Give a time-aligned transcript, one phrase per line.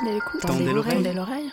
[0.00, 0.42] de l'écoute.
[0.44, 0.64] L'art de l'écoute.
[0.64, 0.94] Tendez l'oreille.
[0.96, 1.52] Tendez l'oreille.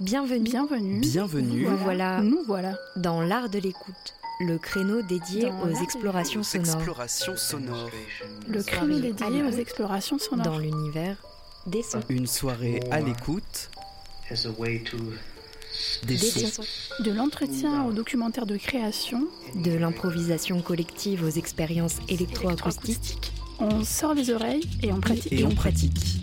[0.00, 0.44] Bienvenue.
[0.44, 1.00] Bienvenue.
[1.00, 2.74] Bienvenue Nous voilà Nous voilà.
[2.96, 7.90] dans l'art de l'écoute, le créneau dédié Dans aux explorations sonores explorations sonores.
[8.48, 10.44] Le créneau dédié aux explorations sonores.
[10.46, 11.16] dans l'univers
[11.66, 12.00] des sons.
[12.08, 13.70] Une soirée à l'écoute
[14.30, 14.96] as a way to
[16.06, 16.62] des Des sons.
[16.62, 17.02] sons.
[17.04, 23.32] De l'entretien au documentaire de création, De l'improvisation collective aux expériences électroacoustiques.
[23.58, 25.32] on sort les oreilles et on pratique.
[25.32, 26.19] Et on pratique.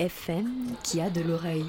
[0.00, 0.48] FM
[0.82, 1.66] qui a de l'oreille.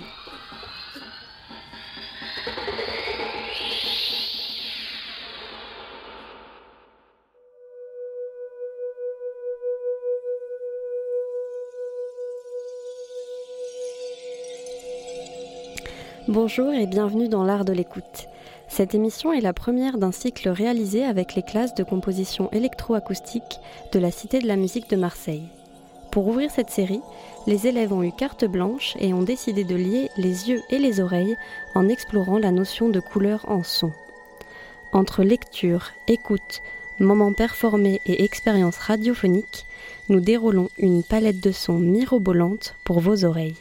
[16.29, 18.03] Bonjour et bienvenue dans l'art de l'écoute.
[18.69, 23.59] Cette émission est la première d'un cycle réalisé avec les classes de composition électroacoustique
[23.91, 25.49] de la Cité de la musique de Marseille.
[26.11, 27.01] Pour ouvrir cette série,
[27.47, 30.99] les élèves ont eu carte blanche et ont décidé de lier les yeux et les
[30.99, 31.37] oreilles
[31.73, 33.91] en explorant la notion de couleur en son.
[34.91, 36.61] Entre lecture, écoute,
[36.99, 39.65] moments performés et expériences radiophoniques,
[40.09, 43.55] nous déroulons une palette de sons mirobolante pour vos oreilles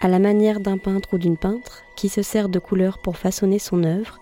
[0.00, 3.58] à la manière d'un peintre ou d'une peintre qui se sert de couleurs pour façonner
[3.58, 4.20] son œuvre,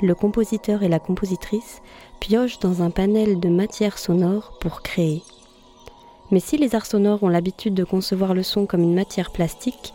[0.00, 1.82] le compositeur et la compositrice
[2.20, 5.22] piochent dans un panel de matières sonores pour créer.
[6.30, 9.94] Mais si les arts sonores ont l'habitude de concevoir le son comme une matière plastique,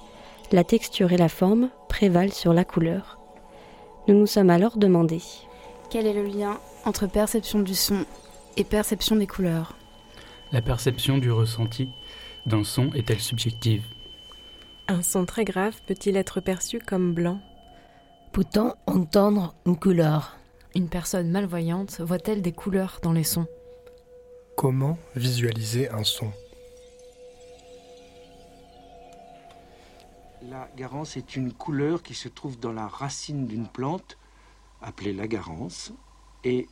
[0.51, 3.19] la texture et la forme prévalent sur la couleur.
[4.07, 5.21] Nous nous sommes alors demandé
[5.89, 8.05] Quel est le lien entre perception du son
[8.57, 9.75] et perception des couleurs?
[10.51, 11.89] La perception du ressenti
[12.45, 13.83] d'un son est-elle subjective?
[14.87, 17.39] Un son très grave peut-il être perçu comme blanc?
[18.31, 20.37] Peut-on entendre une couleur?
[20.75, 23.47] Une personne malvoyante voit-elle des couleurs dans les sons?
[24.55, 26.31] Comment visualiser un son?
[30.49, 34.17] La garance est une couleur qui se trouve dans la racine d'une plante
[34.81, 35.91] appelée la garance.
[36.43, 36.67] Et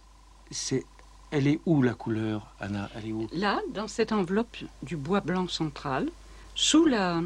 [0.52, 0.86] c'est,
[1.32, 2.90] elle est où la couleur, Anna?
[2.96, 3.28] Elle est où?
[3.32, 6.10] Là, dans cette enveloppe du bois blanc central,
[6.54, 7.22] sous la,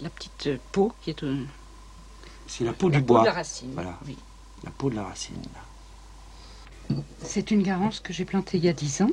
[0.00, 1.44] la petite peau qui est euh,
[2.46, 3.20] C'est la peau la du peau bois.
[3.22, 3.72] de la racine.
[3.74, 3.98] Voilà.
[4.06, 4.16] oui.
[4.64, 5.42] La peau de la racine.
[5.54, 6.96] là.
[7.24, 9.10] C'est une garance que j'ai plantée il y a dix ans.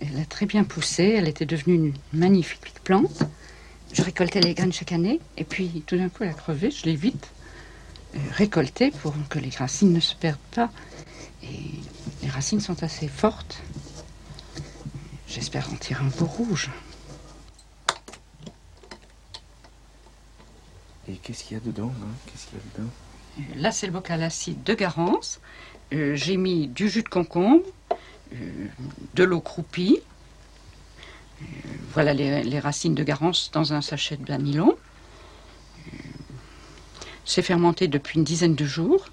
[0.00, 3.22] Elle a très bien poussé, elle était devenue une magnifique plante.
[3.92, 6.84] Je récoltais les graines chaque année, et puis tout d'un coup elle a crevé, je
[6.86, 7.30] l'ai vite
[8.14, 10.70] euh, récoltée pour que les racines ne se perdent pas.
[11.42, 11.70] Et
[12.22, 13.60] les racines sont assez fortes.
[15.26, 16.70] J'espère en tirer un beau rouge.
[21.08, 22.06] Et qu'est-ce qu'il y a dedans hein?
[22.26, 22.90] Qu'est-ce qu'il y a dedans?
[23.38, 25.40] Euh, Là, c'est le bocal acide de Garance.
[25.92, 27.64] Euh, J'ai mis du jus de concombre,
[29.14, 30.00] de l'eau croupie.
[31.40, 31.44] Euh,
[31.92, 34.74] voilà les, les racines de Garance dans un sachet de banilon.
[34.74, 35.96] Euh,
[37.24, 39.06] C'est fermenté depuis une dizaine de jours.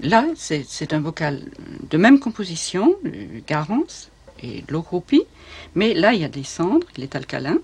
[0.00, 1.42] Là, c'est un bocal
[1.88, 4.08] de même composition, euh, Garance
[4.42, 5.22] et de l'eau croupie.
[5.74, 7.58] Mais là, il y a des cendres, il est alcalin.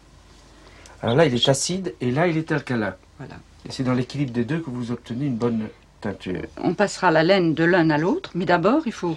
[1.02, 2.94] Alors là, il est acide et là, il est alcalin.
[3.18, 3.36] Voilà.
[3.66, 5.68] Et c'est dans l'équilibre des deux que vous obtenez une bonne
[6.00, 6.42] teinture.
[6.62, 9.16] on passera la laine de l'un à l'autre, mais d'abord, il faut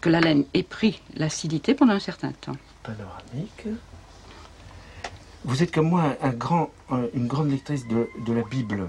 [0.00, 2.56] que la laine ait pris l'acidité pendant un certain temps.
[2.82, 3.66] panoramique.
[5.44, 8.88] Vous êtes comme moi un, un grand, un- une grande lectrice de, de la Bible.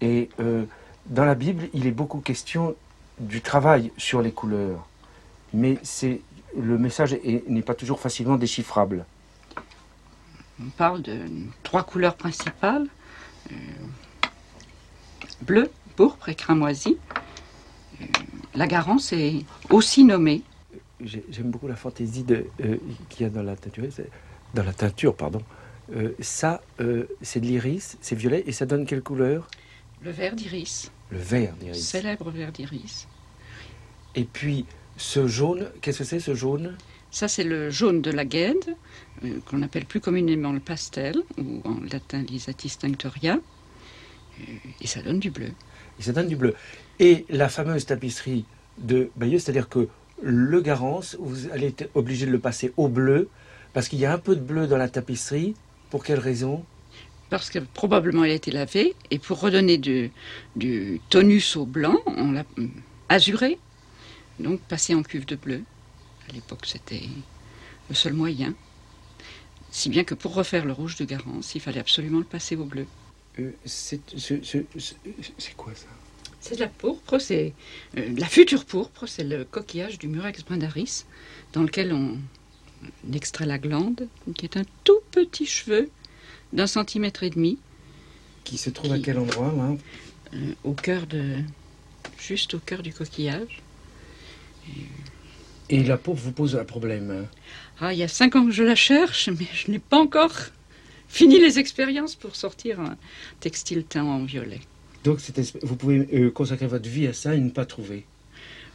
[0.00, 0.64] Et euh,
[1.06, 2.74] dans la Bible, il est beaucoup question
[3.18, 4.86] du travail sur les couleurs.
[5.54, 6.20] Mais c'est,
[6.56, 9.04] le message est- n'est pas toujours facilement déchiffrable.
[10.60, 11.20] On parle de
[11.62, 12.86] trois couleurs principales
[13.52, 13.54] euh,
[15.42, 16.96] bleu, pourpre et cramoisi.
[18.54, 20.42] La garance est aussi nommée.
[21.02, 22.76] J'ai- J'aime beaucoup la fantaisie de, euh,
[23.08, 23.84] qu'il y a dans la teinture.
[23.90, 24.10] c'est-
[24.54, 25.42] Dans la teinture, pardon.
[25.94, 29.46] Euh, ça, euh, c'est de l'iris, c'est violet, et ça donne quelle couleur?
[30.02, 31.86] Le vert d'iris, Le vert d'iris.
[31.86, 33.06] célèbre vert d'iris.
[34.14, 34.64] Et puis,
[34.96, 36.76] ce jaune, qu'est-ce que c'est ce jaune?
[37.10, 38.76] Ça, c'est le jaune de la guède,
[39.46, 43.34] qu'on appelle plus communément le pastel, ou en latin l'isatis tinctoria.
[44.40, 44.42] Euh,
[44.80, 45.52] et ça donne du bleu.
[45.98, 46.54] Et ça donne du bleu.
[46.98, 48.44] Et la fameuse tapisserie
[48.78, 49.88] de Bayeux, c'est-à-dire que
[50.22, 53.28] le Garance, vous allez être obligé de le passer au bleu,
[53.74, 55.54] parce qu'il y a un peu de bleu dans la tapisserie.
[55.90, 56.64] Pour quelle raison?
[57.30, 60.10] Parce que probablement elle a été lavée, et pour redonner du,
[60.56, 62.44] du tonus au blanc, on l'a
[63.08, 63.58] azuré,
[64.40, 65.62] donc passé en cuve de bleu.
[66.28, 67.02] À l'époque, c'était
[67.88, 68.54] le seul moyen.
[69.70, 72.64] Si bien que pour refaire le rouge de Garance, il fallait absolument le passer au
[72.64, 72.86] bleu.
[73.38, 74.94] euh, c'est ce- ce- ce-
[75.36, 75.86] c'est quoi ça?
[76.46, 77.54] C'est de la pourpre, c'est
[77.96, 81.04] euh, la future pourpre, c'est le coquillage du Murex brandaris,
[81.52, 82.16] dans lequel on,
[83.08, 84.06] on extrait la glande,
[84.36, 85.90] qui est un tout petit cheveu
[86.52, 87.58] d'un centimètre et demi,
[88.44, 89.76] Qui se trouve à quel endroit là
[90.34, 91.38] euh, au cœur de,
[92.16, 93.60] juste au cœur du coquillage.
[95.68, 97.10] Et la pourpre vous pose un problème.
[97.10, 97.26] hein
[97.80, 100.36] Ah, il y a cinq ans que je la cherche, mais je n'ai pas encore
[101.08, 102.96] fini les expériences pour sortir un
[103.40, 104.60] textile teint en violet.
[105.06, 105.20] Donc
[105.62, 108.04] vous pouvez euh, consacrer votre vie à ça et ne pas trouver.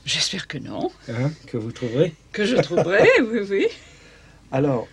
[0.06, 2.14] J'espère que non, Hein, que vous trouverez.
[2.32, 3.68] que je trouverai, oui, oui.
[4.50, 4.88] Alors,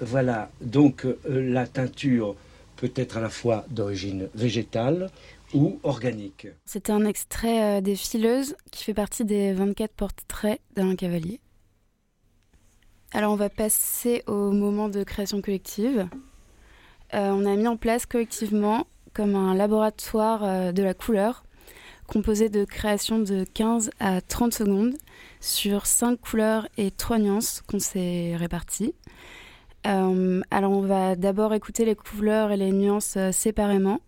[0.00, 2.36] voilà, donc euh, la teinture
[2.76, 5.10] peut être à la fois d'origine végétale
[5.54, 6.48] ou organique.
[6.66, 11.40] C'était un extrait euh, des Fileuses qui fait partie des 24 portraits d'Alain Cavalier.
[13.12, 16.06] Alors on va passer au moment de création collective.
[17.14, 21.44] Euh, on a mis en place collectivement comme un laboratoire euh, de la couleur
[22.06, 24.94] composé de créations de 15 à 30 secondes
[25.40, 28.94] sur 5 couleurs et 3 nuances qu'on s'est réparties.
[29.86, 34.00] Euh, alors on va d'abord écouter les couleurs et les nuances euh, séparément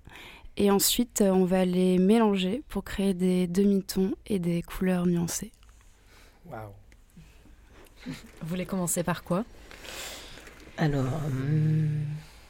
[0.57, 5.51] et ensuite on va les mélanger pour créer des demi-tons et des couleurs nuancées.
[6.47, 6.71] Waouh.
[8.07, 8.13] Vous
[8.43, 9.45] voulez commencer par quoi?
[10.77, 11.89] Alors, hum,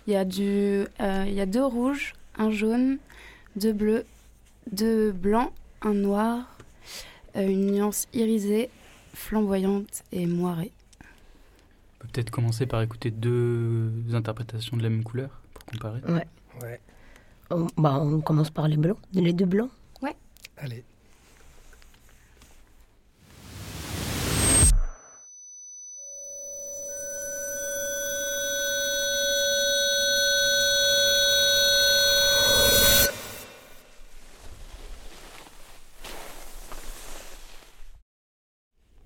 [0.07, 2.99] Il y a du, euh, il y a deux rouges, un jaune,
[3.57, 4.05] deux bleus,
[4.71, 5.53] deux blancs,
[5.83, 6.57] un noir,
[7.37, 8.71] euh, une nuance irisée,
[9.15, 10.73] flamboyante et moirée.
[11.01, 16.01] On peut peut-être commencer par écouter deux interprétations de la même couleur pour comparer.
[16.09, 16.27] ouais.
[16.63, 16.81] Ouais.
[17.51, 19.71] On, bah, on commence par les blancs, les deux blancs.
[20.57, 20.85] Allez.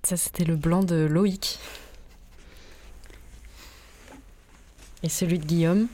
[0.09, 1.59] Ça, c'était le blanc de Loïc.
[5.03, 5.87] Et celui de Guillaume.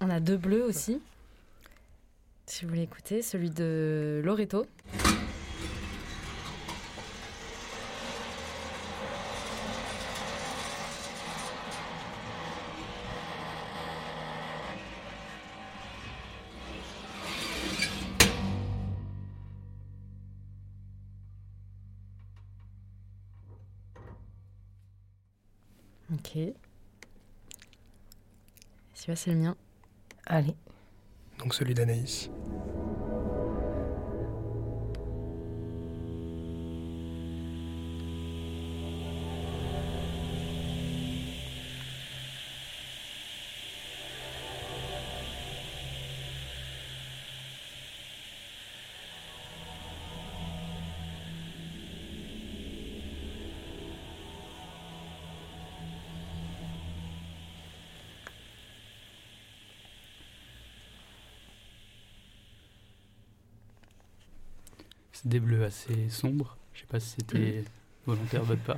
[0.00, 1.00] On a deux bleus aussi.
[2.46, 4.66] Si vous voulez écouter, celui de Loreto.
[29.16, 29.56] C'est le mien.
[30.26, 30.54] Allez.
[31.38, 32.30] Donc celui d'Anaïs.
[65.38, 66.56] Des bleus assez sombres.
[66.72, 67.62] Je sais pas si c'était
[68.06, 68.76] volontaire de votre part.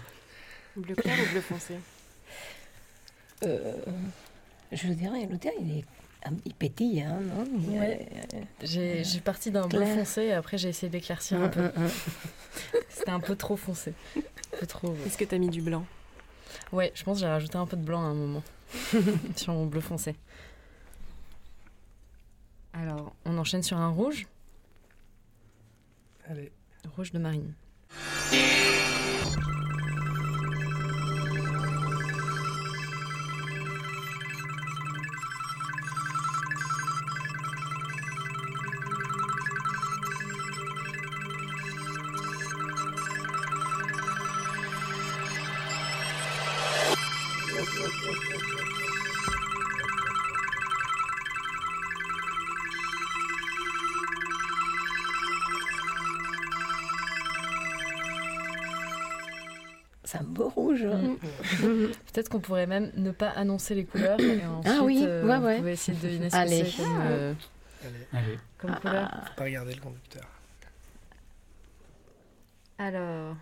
[0.76, 1.74] Bleu clair ou bleu foncé?
[3.44, 3.74] Euh,
[4.72, 5.84] je dirais, le tien, il est
[6.44, 7.78] il pétille, hein, non?
[7.78, 8.06] Ouais.
[8.34, 11.60] euh, J'ai j'ai parti d'un bleu foncé et après j'ai essayé d'éclaircir un Hum, peu.
[11.76, 11.88] hum.
[12.90, 13.94] C'était un peu trop foncé.
[14.16, 14.94] Un peu trop.
[15.06, 15.86] Est-ce que t'as mis du blanc?
[16.72, 18.42] Ouais, je pense que j'ai rajouté un peu de blanc à un moment
[19.36, 20.16] sur mon bleu foncé.
[22.72, 24.26] Alors, on enchaîne sur un rouge,
[26.30, 26.52] Allez.
[26.94, 27.54] rouge de marine.
[62.28, 65.38] Peut-être qu'on pourrait même ne pas annoncer les couleurs et ensuite Ah oui, euh, ouais,
[65.38, 65.56] ouais.
[65.58, 66.60] pouvez essayer de deviner ce Allez.
[66.62, 67.34] que c'est comme, euh,
[67.82, 68.38] Allez, Allez.
[68.58, 69.10] comme Ah, couleur.
[69.28, 70.24] faut pas regarder le conducteur.
[72.78, 73.34] Alors.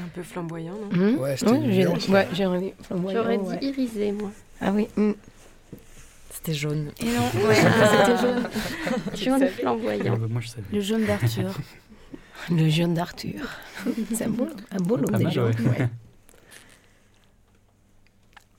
[0.00, 3.58] C'est un peu flamboyant, non Hmm Ouais, c'était ouais, j'aurais dit flamboyant, J'aurais ouais.
[3.58, 4.30] dit irisé, moi.
[4.60, 4.88] Ah oui.
[4.96, 5.12] hmm.
[6.30, 6.90] C'était jaune.
[7.00, 8.48] Et non, Ouais, c'était jaune.
[9.14, 10.16] Jaune Ouais, flamboyant.
[10.16, 10.62] bah, moi, je savais.
[10.72, 11.54] Le jaune d'Arthur.
[12.50, 13.46] Le jaune d'Arthur.
[14.14, 15.44] C'est un beau, un beau déjà.
[15.44, 15.60] ouais.
[15.60, 15.88] ouais.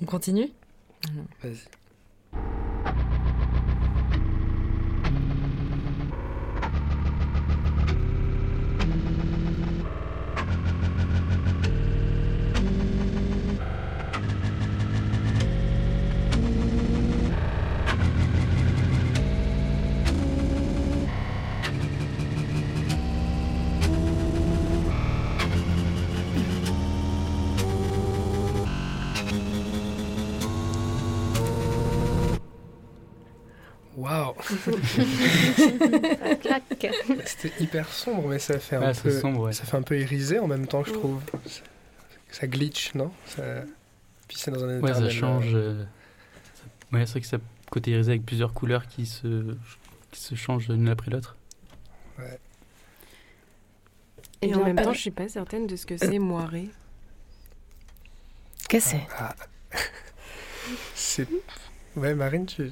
[0.01, 0.49] On continue?
[1.41, 1.57] Vas-y.
[37.25, 39.53] C'était hyper sombre, mais ça fait un Ah, peu, sombre, ouais.
[39.53, 41.21] ça fait un peu irisé en même temps, je trouve.
[41.45, 41.61] Ça,
[42.31, 43.11] ça glitch, non?
[43.25, 43.43] Ça...
[44.27, 45.53] Puis c'est dans un Ouais, ça change.
[45.53, 45.85] euh, euh,
[46.93, 47.37] Ouais, c'est vrai que ça
[47.69, 49.55] côté irisé avec plusieurs couleurs qui se,
[50.11, 51.35] qui se changent l'une après l'autre.
[52.19, 52.39] ouais.
[54.43, 56.69] Et en même pas- temps, je suis pas certaine de ce que c'est moiré.
[58.67, 59.07] Qu'est-ce que c'est?
[59.17, 59.35] Ah.
[60.95, 61.27] C'est.
[61.95, 62.71] Ouais, Marine, tu.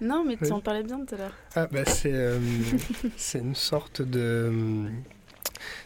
[0.00, 0.52] Non, mais tu Oui.
[0.52, 1.34] en parlais bien tout à l'heure.
[1.54, 2.12] Ah, bah, c'est.
[2.14, 2.38] euh,
[3.16, 4.88] c'est une sorte de.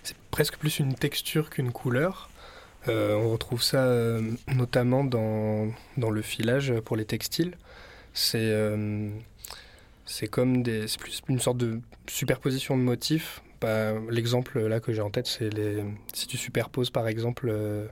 [0.02, 2.30] C'est presque plus une texture qu'une couleur.
[2.88, 4.20] Euh, on retrouve ça euh,
[4.54, 7.56] notamment dans, dans le filage pour les textiles.
[8.12, 8.38] C'est.
[8.40, 9.08] euh,
[10.06, 10.86] c'est comme des.
[10.86, 13.42] C'est plus une sorte de superposition de motifs.
[13.60, 15.82] Bah, L'exemple là que j'ai en tête, c'est les.
[16.12, 17.86] Si tu superposes par exemple euh,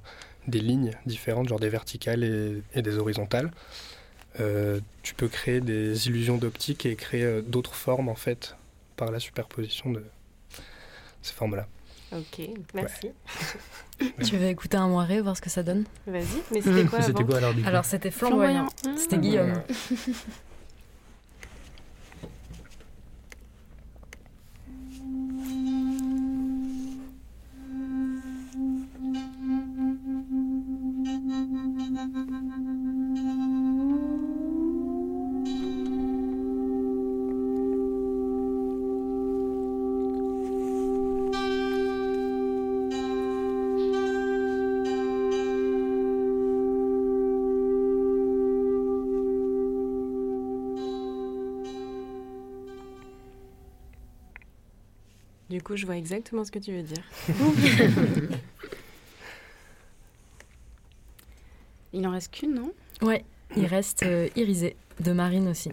[0.47, 3.51] des lignes différentes, genre des verticales et, et des horizontales,
[4.41, 8.57] euh, tu peux créer des illusions d'optique et créer euh, d'autres formes en fait
[8.97, 10.05] par la superposition de
[11.23, 11.67] ces formes-là.
[12.13, 12.43] Ok,
[12.75, 13.11] merci.
[14.25, 15.85] Tu veux écouter un moiré, voir ce que ça donne?
[16.09, 17.25] Vas-y, mais c'était quoi avant?
[17.25, 18.67] quoi alors Alors c'était flamboyant.
[18.83, 18.99] Flamboyant.
[19.01, 19.19] C'était Ah.
[19.21, 19.63] Guillaume.
[55.73, 57.03] Coup, je vois exactement ce que tu veux dire.
[61.95, 62.73] Il en reste qu'une, non?
[63.03, 63.25] Ouais,
[63.55, 65.71] il reste euh, Irisé de Marine aussi.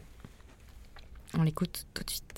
[1.37, 2.28] On l'écoute tout de suite.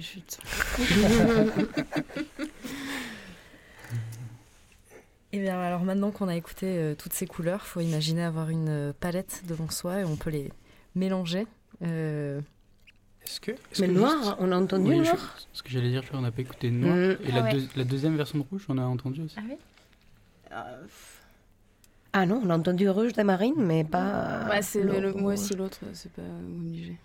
[0.00, 0.38] Chutes.
[5.32, 8.68] Et bien alors maintenant qu'on a écouté euh, toutes ces couleurs, faut imaginer avoir une
[8.68, 10.50] euh, palette devant soi et on peut les
[10.96, 11.46] mélanger.
[11.82, 12.40] Euh,
[13.24, 13.52] Est-ce que.
[13.80, 16.08] Mais que noir, juste- on a entendu Oui, je- noir ce que j'allais dire, je
[16.08, 16.96] crois qu'on n'a pas écouté noir.
[16.96, 17.16] Mm.
[17.24, 17.52] Et la, Ah ouais.
[17.52, 19.36] deux- la deuxième version de rouge, on a entendu aussi.
[19.38, 19.56] Ah oui
[22.12, 24.46] Ah non, on a entendu rouge de Marine, mais pas.
[24.50, 26.96] Ouais, c'est le- moi aussi l'autre, c'est pas obligé.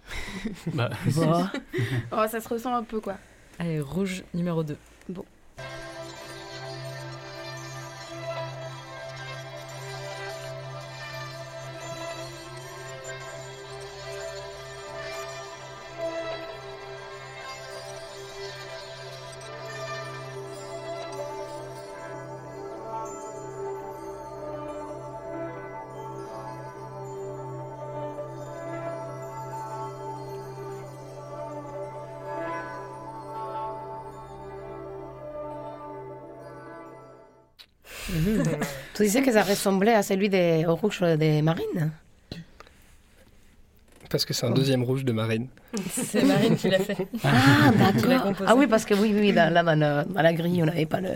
[0.74, 1.52] Bah, Bah,
[2.12, 3.18] Oh, ça se ressent un peu quoi.
[3.60, 4.78] allez, rouge numéro 2.
[5.10, 5.24] Mhm.
[39.16, 41.92] Tu disais que ça ressemblait à celui des au rouge des marines
[44.10, 45.48] Parce que c'est un deuxième rouge de Marine.
[45.90, 47.08] C'est Marine qui l'a fait.
[47.24, 47.72] Ah,
[48.08, 48.34] d'accord.
[48.46, 50.86] Ah oui, parce que oui, oui, là, là, dans, la, dans la grille, on n'avait
[50.86, 51.12] pas le.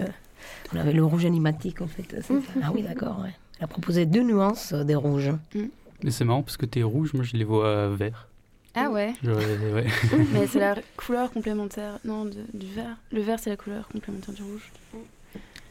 [0.73, 2.21] On avait le rouge animatique, en fait.
[2.21, 2.33] ça.
[2.63, 3.33] Ah oui, d'accord, ouais.
[3.57, 5.31] Elle a proposé deux nuances euh, des rouges.
[6.01, 8.27] Mais c'est marrant parce que t'es rouge, moi je les vois euh, verts.
[8.75, 9.85] Ah ouais ouais.
[10.31, 11.99] Mais c'est la couleur complémentaire.
[12.05, 12.95] Non, de- du vert.
[13.11, 14.71] Le vert, c'est la couleur complémentaire du rouge.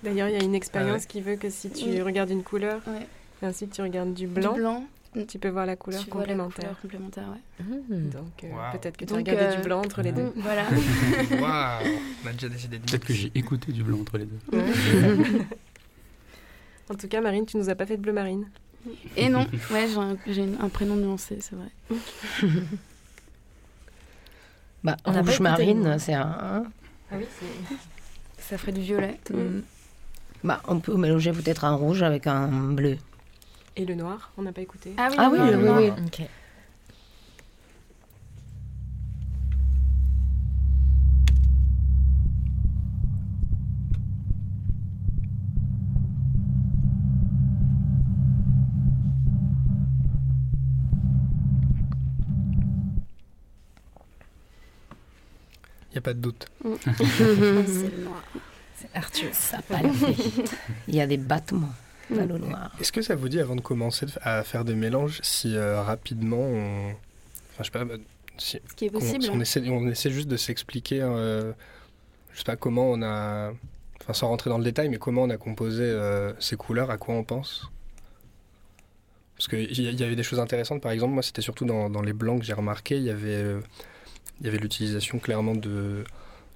[0.03, 1.07] D'ailleurs, il y a une expérience Ah ouais.
[1.09, 2.01] qui veut que si tu Oui.
[2.03, 2.81] regardes une couleur,
[3.43, 4.85] et ensuite tu regardes du blanc, blanc,
[5.27, 6.55] tu peux voir la couleur tu vois la complémentaire.
[6.81, 7.77] couleur complémentaire, ouais.
[7.91, 8.79] Donc euh, Wow.
[8.79, 10.33] peut-être que tu as regardé euh, du blanc entre les deux.
[10.37, 10.65] Voilà.
[11.41, 11.89] Waouh
[12.25, 14.39] On a déjà décidé de Peut-être que j'ai écouté du blanc entre les deux.
[14.57, 14.65] Ouais.
[16.91, 18.49] en tout cas, Marine, tu nous as pas fait de bleu marine.
[19.17, 19.41] Et non,
[19.73, 21.69] ouais, j'ai un, j'ai une- un prénom nuancé, c'est vrai.
[24.85, 26.63] Bah, On rouge marine, c'est un.
[27.11, 27.25] Ah oui,
[28.39, 29.19] Ça ferait du violet.
[29.31, 29.61] Mm.
[30.45, 32.97] Bah, on peut mélanger peut-être un rouge avec un bleu.
[33.77, 34.93] Et le noir, on n'a pas écouté.
[34.97, 35.79] Ah oui, Ah oui, le oui, noir.
[35.79, 35.91] oui.
[36.07, 36.29] Ok.
[55.91, 56.47] Il n'y a pas de doute.
[56.65, 58.23] c'est le noir.
[58.99, 59.29] Arthur.
[59.33, 60.53] Ça palpite.
[60.89, 61.73] Il y a des battements
[62.11, 62.71] dans le noir.
[62.81, 66.37] Est-ce que ça vous dit, avant de commencer à faire des mélanges, si euh, rapidement
[66.41, 66.91] on.
[66.91, 67.85] Enfin, je sais pas.
[67.85, 67.95] bah,
[68.39, 69.23] Si, Ce qui est possible.
[69.23, 71.53] si on, essaie, on essaie juste de s'expliquer, euh,
[72.33, 73.53] je sais pas comment on a.
[74.01, 76.99] Enfin, sans rentrer dans le détail, mais comment on a composé euh, ces couleurs, à
[76.99, 77.69] quoi on pense?
[79.37, 82.03] Parce qu'il y, y avait des choses intéressantes, par exemple, moi c'était surtout dans, dans
[82.03, 83.61] les blancs que j'ai remarqué, il y avait, euh,
[84.41, 86.03] il y avait l'utilisation clairement de,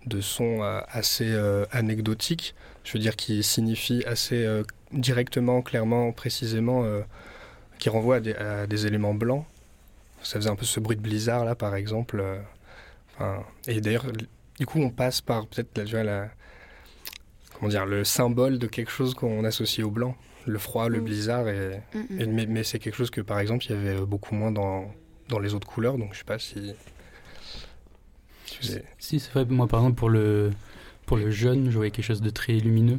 [0.07, 4.63] de sons euh, assez euh, anecdotiques, je veux dire qui signifient assez euh,
[4.93, 6.85] directement, clairement, précisément,
[7.79, 9.45] qui renvoient à des, à des éléments blancs.
[10.23, 12.23] Ça faisait un peu ce bruit de blizzard là, par exemple.
[13.15, 14.05] enfin, et d'ailleurs,
[14.59, 16.29] du coup, on passe par peut-être la,
[17.55, 20.15] comment dire, le symbole de quelque chose qu'on associe au blanc,
[20.47, 21.05] le froid, le Mm.
[21.05, 21.49] blizzard.
[21.49, 22.21] Et, Mm, mm.
[22.21, 24.93] et- mais mais c'est quelque chose que, par exemple, il y avait beaucoup moins dans,
[25.29, 25.97] dans les autres couleurs.
[25.99, 26.75] Donc, je sais pas si.
[28.99, 30.51] Si c'est vrai, moi par exemple pour le,
[31.07, 32.99] pour le jeune, je voyais quelque chose de très lumineux,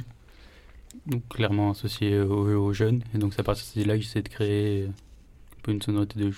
[1.07, 4.21] donc clairement associé au, au jeune, et donc c'est à partir de là que j'essaie
[4.21, 6.31] de créer un peu une sonorité de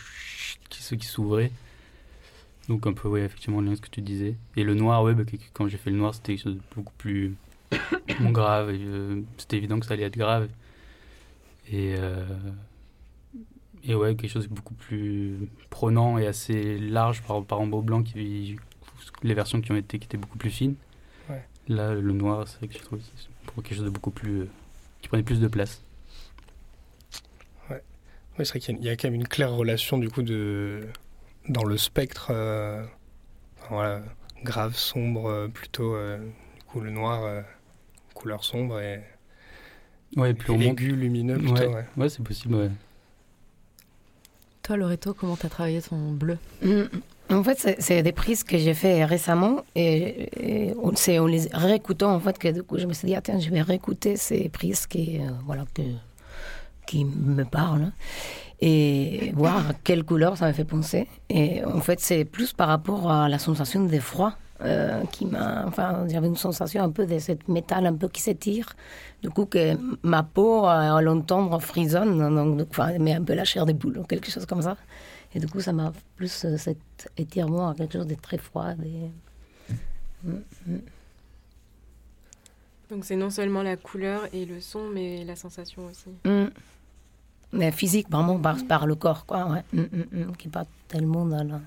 [0.70, 1.52] qui, qui s'ouvrait.
[2.68, 4.36] Donc un peu, effectivement, le lien ce que tu disais.
[4.56, 5.24] Et le noir, ouais, bah,
[5.54, 7.36] quand j'ai fait le noir, c'était quelque chose de beaucoup plus
[8.22, 10.50] grave, euh, c'était évident que ça allait être grave.
[11.72, 12.26] Et, euh,
[13.84, 18.04] et ouais, quelque chose de beaucoup plus prenant et assez large par rapport au blanc
[18.04, 18.58] qui,
[19.26, 20.76] les versions qui ont été qui étaient beaucoup plus fines.
[21.30, 21.44] Ouais.
[21.68, 24.12] Là, le noir, c'est vrai que je trouve que c'est pour quelque chose de beaucoup
[24.12, 24.48] plus euh,
[25.02, 25.82] qui prenait plus de place.
[28.38, 30.10] Oui, c'est vrai qu'il y a- il y, a quand même une claire relation du
[30.10, 30.88] coup de
[31.48, 32.84] dans le spectre, euh,
[33.60, 34.02] enfin, voilà,
[34.44, 36.18] grave, sombre, euh, plutôt euh,
[36.58, 37.42] du coup le noir, euh,
[38.14, 39.02] couleur sombre et,
[40.18, 40.80] Ouais, plus on et monte.
[40.82, 41.54] aigu, lumineux plutôt.
[41.54, 41.86] Ouais, ouais.
[41.96, 42.56] ouais, c'est possible.
[42.56, 42.72] Ouais.
[44.64, 46.38] Toi, Loreto, comment t'as travaillé ton bleu?
[46.62, 46.84] Mm.
[47.32, 50.30] En fait, c'est- des prises que j'ai fait récemment et,
[50.96, 53.50] c'est en les réécoutant en fait que du coup je me suis dit attends je
[53.50, 55.66] vais réécouter ces prises qui euh, voilà
[56.86, 57.92] qui me parlent
[58.62, 61.08] et voir quelle couleur ça me fait penser.
[61.30, 65.66] Et en fait c'est plus par rapport à la sensation de froid euh, qui m'a
[65.68, 68.68] enfin j'avais une sensation un peu de cette métal un peu qui s'étire.
[69.24, 73.66] Du coup que ma peau à l'entendre frisonne donc, enfin, met un peu la chair
[73.66, 74.78] des boules ou quelque chose comme ça
[75.36, 76.80] et du coup, ça m'a plus euh, cet
[77.18, 78.72] étirement à quelque chose de très froid.
[78.84, 79.12] et-
[80.24, 80.78] Mm, mm.
[82.90, 86.10] Donc c'est non seulement la couleur et le son, mais la sensation aussi.
[86.24, 86.50] Mm.
[87.54, 89.46] Mais physique, vraiment par, par le corps, quoi.
[89.48, 89.64] Ouais.
[89.74, 91.62] Mm, qui pas tellement dans la,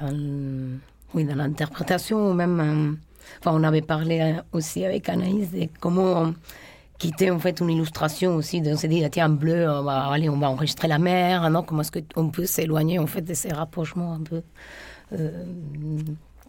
[0.00, 0.78] dans le-
[1.12, 2.60] oui, dans l'interprétation, ou même.
[2.60, 2.92] euh,
[3.40, 6.34] enfin, on avait parlé euh, aussi avec Anaïs de comment
[6.98, 8.60] quitter en fait une illustration aussi.
[8.60, 11.48] De, dit, ah, tiens, bleu, on va, allez, on va enregistrer la mer.
[11.50, 14.42] Non, comment est-ce qu'on peut s'éloigner en fait de ces rapprochements un peu
[15.12, 15.44] euh,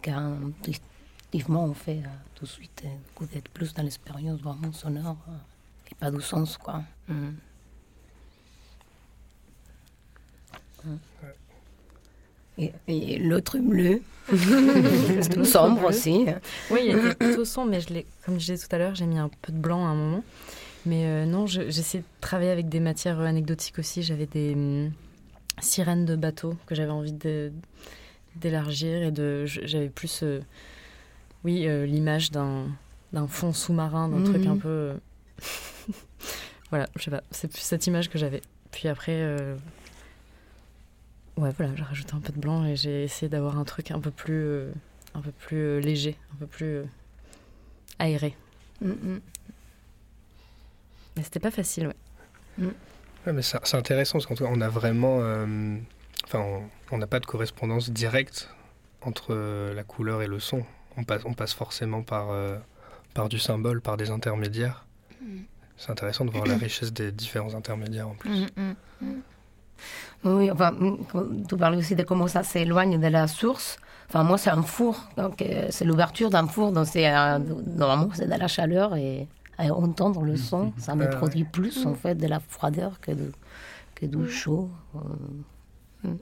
[0.02, 5.92] qu'intuitivement on fait euh, tout de suite, euh, d'être plus dans l'expérience vraiment sonore euh,
[5.92, 6.84] et pas du sens, quoi.
[7.08, 7.32] Mm.
[10.86, 10.98] Mm.
[12.58, 15.88] Et, et l'autre bleu, c'est sombre Bleu.
[15.90, 16.26] aussi.
[16.72, 17.88] Oui, il était plutôt sombre, mais je
[18.26, 20.24] comme je disais tout à l'heure, j'ai mis un peu de blanc à un moment.
[20.86, 24.04] Mais euh, non, je- j'essaie de travailler avec des matières euh, anecdotiques aussi.
[24.04, 24.92] J'avais des hum,
[25.60, 27.14] sirènes de bateaux que j'avais envie
[28.36, 30.40] d'élargir et de, je- j'avais plus, euh,
[31.44, 32.68] oui, euh, l'image d'un,
[33.28, 34.24] fond sous-marin, d'un Mhm.
[34.26, 34.94] truc un peu euh,
[36.70, 38.42] voilà, je sais pas, c'est plus cette image que j'avais.
[38.72, 39.14] Puis après,
[41.38, 44.00] ouais, voilà, j'ai rajouté un peu de blanc et j'ai essayé d'avoir un truc un
[44.00, 44.72] peu plus, euh,
[45.14, 46.84] un peu plus euh, léger, un peu plus euh,
[48.00, 48.36] aéré.
[48.82, 49.22] Mm, mm.
[51.18, 52.66] Mais c'était pas facile, ouais.
[53.26, 55.20] Ouais, mais c'est intéressant parce qu'en tout cas, on a vraiment.
[56.26, 58.50] Enfin, on- on n'a pas de correspondance directe
[59.02, 60.64] entre euh, la couleur et le son.
[60.98, 62.58] On passe, on passe forcément par, euh,
[63.14, 64.86] par du symbole, par des intermédiaires.
[65.22, 65.40] Mm.
[65.78, 68.46] C'est intéressant de voir la richesse des différents intermédiaires en plus.
[70.24, 70.38] Mm, mm, mm.
[70.38, 73.78] Oui, enfin, mm, tu parlais aussi de comment ça s'éloigne de la source.
[74.10, 75.10] Enfin, moi, c'est un four.
[75.18, 76.72] Donc, euh, c'est l'ouverture d'un four.
[76.72, 81.06] Donc, c'est un- normalement, c'est de la chaleur et à entendre le son, ça me
[81.06, 81.10] ouais.
[81.10, 83.32] produit plus, en fait, de la froideur que, de,
[83.96, 84.70] que du chaud.
[86.04, 86.18] Euh, mm.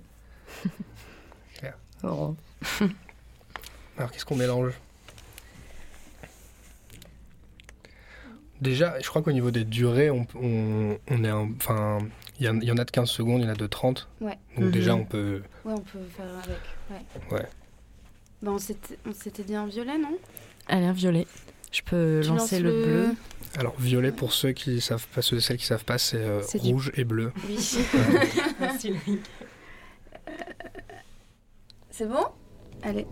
[2.05, 2.35] Oh.
[3.97, 4.73] Alors, qu'est-ce qu'on mélange?
[8.61, 11.99] Déjà, je crois qu'au niveau des durées, on, on, on est un- Enfin,
[12.43, 13.67] il y, en- il y en a de 15 secondes, il y en a de
[13.67, 14.07] 30.
[14.21, 14.37] Ouais.
[14.57, 15.01] Donc, déjà, Mhm.
[15.01, 15.41] on peut.
[15.65, 16.59] Ouais, on peut faire avec.
[17.31, 17.37] Ouais.
[17.39, 17.47] Ouais.
[18.41, 20.17] Bah, on s'était on s'était dit un violet, non?
[20.67, 21.25] Allez, un violet.
[21.71, 23.07] Je peux Tu lancer le le- bleu.
[23.57, 26.41] Alors, violet, pour ceux qui savent pas, ceux et celles qui savent pas, c'est euh,
[26.55, 27.31] rouge et bleu.
[27.47, 27.57] Oui.
[28.59, 28.93] Merci,
[31.91, 32.25] C'est bon?
[32.81, 33.05] Allez.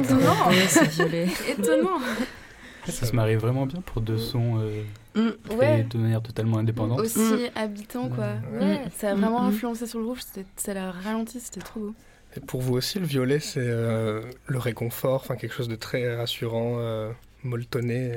[0.00, 0.48] Étonnant.
[0.90, 1.28] Violet.
[1.48, 1.98] Étonnant.
[2.88, 4.82] Ça se marie vraiment bien pour deux sons euh,
[5.14, 5.82] Mm, ouais.
[5.84, 6.98] de manière totalement indépendante.
[7.00, 7.50] Aussi Mm.
[7.54, 8.28] habitant, quoi.
[8.54, 8.58] Ouais.
[8.60, 9.48] Ouais, ça a vraiment Mm, mm.
[9.54, 10.20] influencé sur le rouge.
[10.22, 11.94] c'était- Ça l'a ralenti, c'était trop beau.
[12.36, 16.16] Et pour vous aussi, le violet, c'est euh, le réconfort, enfin quelque chose de très
[16.16, 17.12] rassurant, euh,
[17.44, 18.12] molletonné.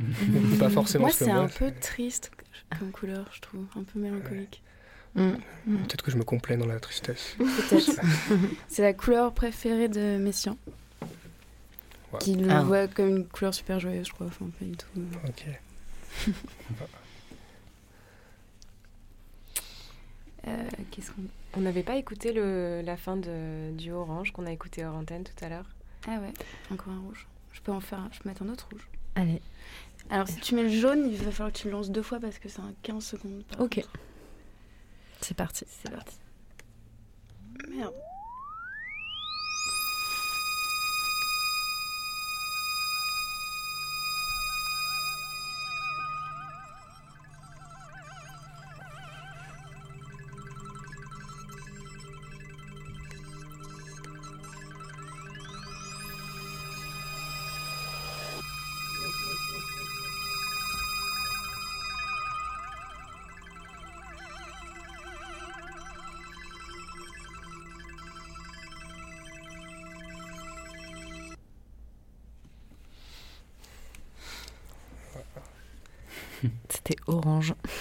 [0.00, 2.32] euh, pas forcément Moi, ce que c'est un peu triste
[2.78, 3.64] comme couleur, je trouve.
[3.76, 4.62] Un peu mélancolique.
[5.14, 5.30] Mm.
[5.86, 7.36] Peut-être que je me complais dans la tristesse.
[7.38, 8.00] Peut-être.
[8.68, 10.56] c'est la couleur préférée de Messiaen.
[12.12, 12.18] Wow.
[12.18, 12.62] Qui le Ah.
[12.62, 14.26] voit comme une couleur super joyeuse, je crois.
[14.26, 14.86] Enfin, pas du tout.
[15.28, 15.46] Ok.
[20.48, 21.22] Euh, Qu'est-ce qu'on.
[21.56, 25.22] On n'avait pas écouté le, la fin de, du orange qu'on a écouté hors antenne
[25.24, 25.66] tout à l'heure.
[26.08, 26.32] Ah ouais,
[26.72, 27.28] encore un rouge.
[27.52, 28.08] Je peux en faire un...
[28.12, 28.88] Je peux mettre un autre rouge.
[29.14, 29.40] Allez.
[30.10, 32.18] Alors, si tu mets le jaune, il va falloir que tu le lances deux fois
[32.18, 33.44] parce que c'est un 15 secondes.
[33.44, 33.74] par Ok.
[33.76, 33.90] contre.
[35.20, 35.64] C'est parti.
[35.68, 36.16] C'est parti.
[37.68, 37.92] Merde.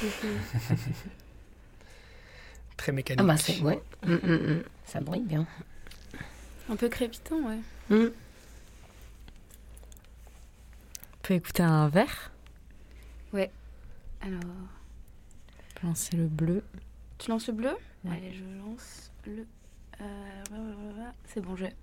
[2.77, 3.19] Très mécanique.
[3.21, 3.81] Ah bah c'est, ouais.
[4.05, 4.63] Mm, mm, mm.
[4.85, 5.45] Ça brille bien.
[6.69, 7.59] Un peu crépitant, ouais.
[7.91, 8.09] On
[11.23, 12.31] peut écouter un vert.
[14.23, 16.63] Alors, On peut lancer le bleu.
[17.17, 17.71] tu lances le bleu?
[18.05, 18.11] Ouais.
[18.11, 19.47] Allez, je lance le.
[19.99, 20.43] euh.
[21.25, 21.73] C'est bon, j'ai.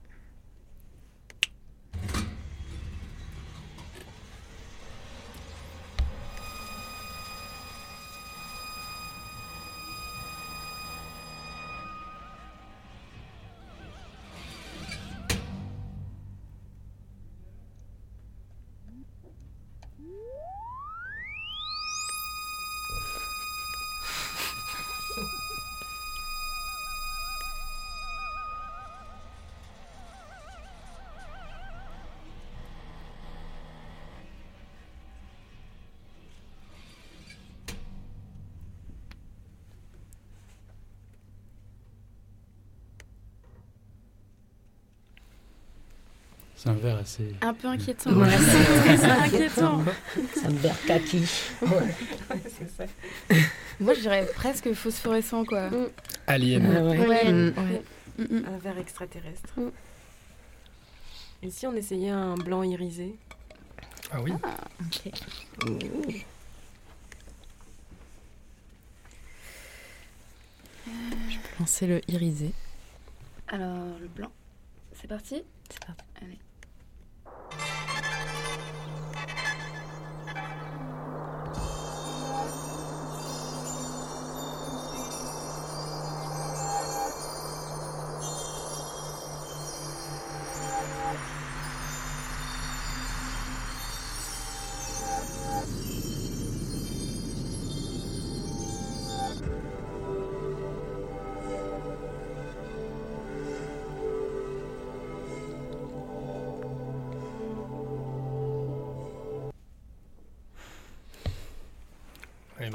[46.59, 47.37] C'est un verre assez.
[47.41, 48.11] Un peu inquiétant.
[48.15, 49.81] Ouais, c'est c'est très inquiétant.
[50.35, 51.25] Ça me vert kaki.
[53.79, 55.71] Moi, je dirais presque phosphorescent, quoi.
[56.27, 56.67] Alien.
[56.67, 57.07] Ah ouais.
[57.07, 57.33] Ouais.
[57.33, 57.55] Mm.
[57.57, 57.83] Ouais.
[58.19, 58.45] Mm, mm.
[58.45, 59.55] Un verre extraterrestre.
[61.45, 63.15] Et si on essayait un blanc irisé?
[64.11, 64.33] Ah oui.
[64.33, 65.13] Ok.
[70.89, 72.53] Je peux lancer le irisé.
[73.47, 74.33] Alors, le blanc.
[75.01, 75.45] C'est parti?
[75.71, 76.03] C'est parti.
[76.21, 76.39] Allez.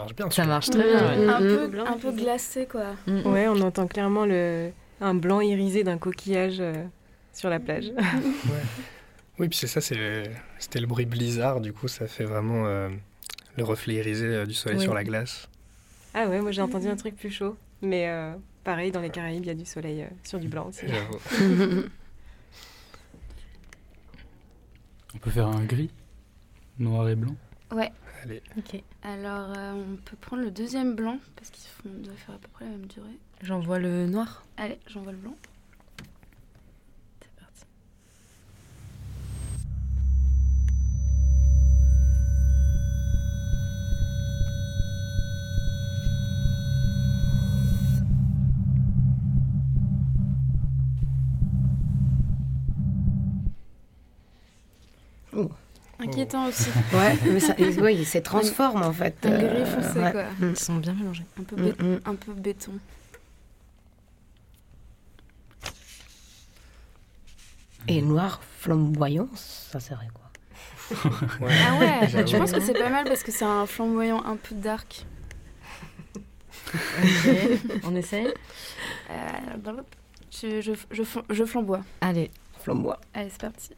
[0.03, 0.29] Marche bien.
[0.29, 1.17] Ça marche très bien.
[1.17, 1.27] ouais.
[1.29, 2.23] un, peu, Blanc un peu irisé.
[2.23, 2.85] glacé, quoi.
[3.07, 3.25] Mm.
[3.27, 6.73] Ouais, on entend clairement le, un blanc irisé d'un coquillage euh,
[7.33, 7.91] sur la plage.
[9.39, 10.25] Oui, puis c'est ça, c'est le-
[10.59, 12.87] c'était le bruit blizzard, du coup, ça fait vraiment euh,
[13.57, 14.83] le reflet irisé euh, du soleil Oui.
[14.83, 15.49] sur la glace.
[16.13, 17.57] Ah ouais, moi j'ai entendu un truc plus chaud.
[17.81, 20.67] Mais euh, pareil, dans les Caraïbes, il y a du soleil euh, sur du blanc
[20.67, 20.85] aussi.
[20.87, 21.17] J'avoue.
[25.15, 25.89] On peut faire un gris,
[26.77, 27.35] noir et blanc?
[27.71, 27.91] Ouais.
[28.23, 28.81] Allez, Ok.
[29.03, 32.47] Alors, euh, on peut prendre le deuxième blanc, parce qu'ils font- doivent faire à peu
[32.53, 33.17] près la même durée.
[33.41, 34.45] J'envoie le noir.
[34.57, 35.35] Allez, j'envoie le blanc.
[56.13, 56.69] Inquiétant aussi.
[56.93, 59.15] Ouais, mais ça, oui, il se transforme en fait.
[59.25, 60.11] Un gris euh, foncé, ouais.
[60.11, 60.23] quoi.
[60.39, 60.49] Mm.
[60.51, 61.25] Ils sont bien mélangés.
[61.39, 61.99] Un peu, Mm, bé- mm.
[62.05, 62.71] un peu béton.
[67.87, 70.21] Et noir flamboyant, ça serait quoi
[71.41, 72.27] Ouais, Ah ouais, j'avoue.
[72.27, 75.05] je pense que c'est pas mal parce que c'est un flamboyant un peu dark.
[77.83, 78.33] On essaye
[79.09, 79.81] Euh,
[80.31, 81.81] je, je, je, je flamboie.
[82.01, 82.31] Allez.
[82.59, 82.99] Flamboie.
[83.13, 83.69] Allez, c'est parti.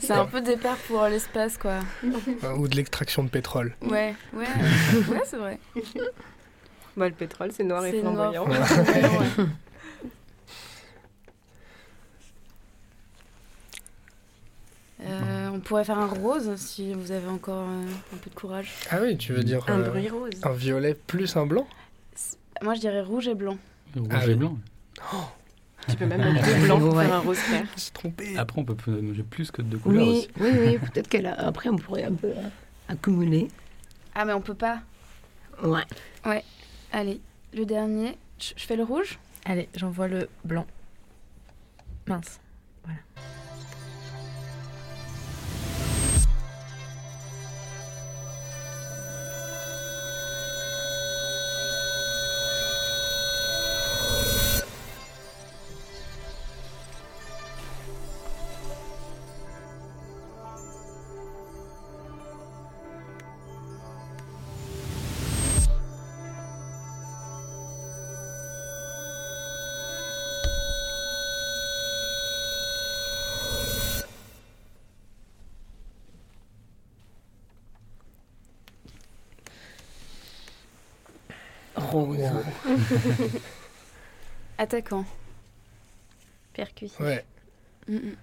[0.00, 1.80] C'est un peu départ pour l'espace, quoi.
[2.04, 3.74] Euh, Ou de l'extraction de pétrole.
[3.82, 4.46] Ouais, ouais,
[5.10, 5.58] ouais, c'est vrai.
[6.96, 8.46] Bah, le pétrole, c'est noir et noir, flamboyant.
[8.48, 9.44] ouais.
[15.00, 18.72] Euh, on pourrait faire un rose si vous avez encore euh, un peu de courage.
[18.90, 20.32] Ah oui, tu veux dire Un euh, bruit rose.
[20.42, 21.68] un violet plus un blanc?
[22.62, 23.56] Moi, je dirais rouge et blanc.
[23.96, 24.34] Rouge Ah et oui.
[24.34, 24.58] blanc.
[25.88, 27.04] Tu peux même mettre deux blancs pour Ouais.
[27.06, 27.66] faire un rose clair.
[27.76, 28.36] Je suis trompé.
[28.38, 30.28] Après, on peut mélanger plus que deux couleurs Oui, aussi.
[30.40, 32.48] oui, oui, peut-être qu'après on pourrait un peu euh,
[32.88, 33.48] accumuler.
[34.14, 34.80] Ah, mais on peut pas.
[35.62, 35.84] Ouais.
[36.92, 37.20] Allez,
[37.54, 38.16] le dernier.
[38.38, 39.18] Je fais le rouge?
[39.44, 40.66] Allez, j'envoie le blanc.
[42.06, 42.40] Mince.
[84.58, 85.04] Attaquant.
[86.52, 87.00] Percussif.
[87.00, 87.24] Ouais,
[87.88, 88.16] Mm, mm.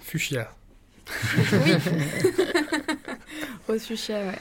[0.00, 0.50] fuchsia.
[3.68, 4.38] Rose fuchsia, ouais.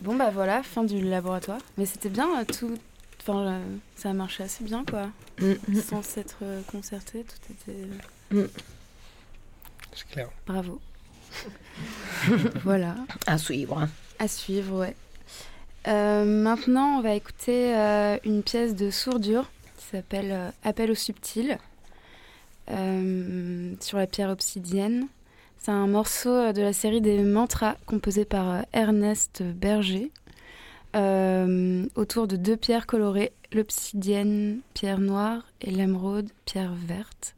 [0.00, 1.60] Bon, bah voilà, fin du laboratoire.
[1.78, 2.76] Mais c'était bien, euh, tout.
[3.20, 5.08] Enfin, euh, ça a marché assez bien, quoi.
[5.40, 5.54] Mm.
[5.80, 8.46] Sans s'être euh, concerté, tout était.
[9.94, 10.28] C'est clair.
[10.46, 10.80] Bravo.
[12.64, 12.96] voilà.
[13.26, 13.88] À suivre.
[14.18, 14.94] À suivre, ouais.
[15.86, 20.94] Euh, maintenant, on va écouter euh, une pièce de sourdure qui s'appelle euh, Appel au
[20.94, 21.58] subtil
[22.66, 25.06] sur la pierre obsidienne.
[25.58, 30.10] C'est un morceau de la série des mantras composé par Ernest Berger
[30.94, 37.34] autour de deux pierres colorées, l'obsidienne, pierre noire, et l'émeraude, pierre verte,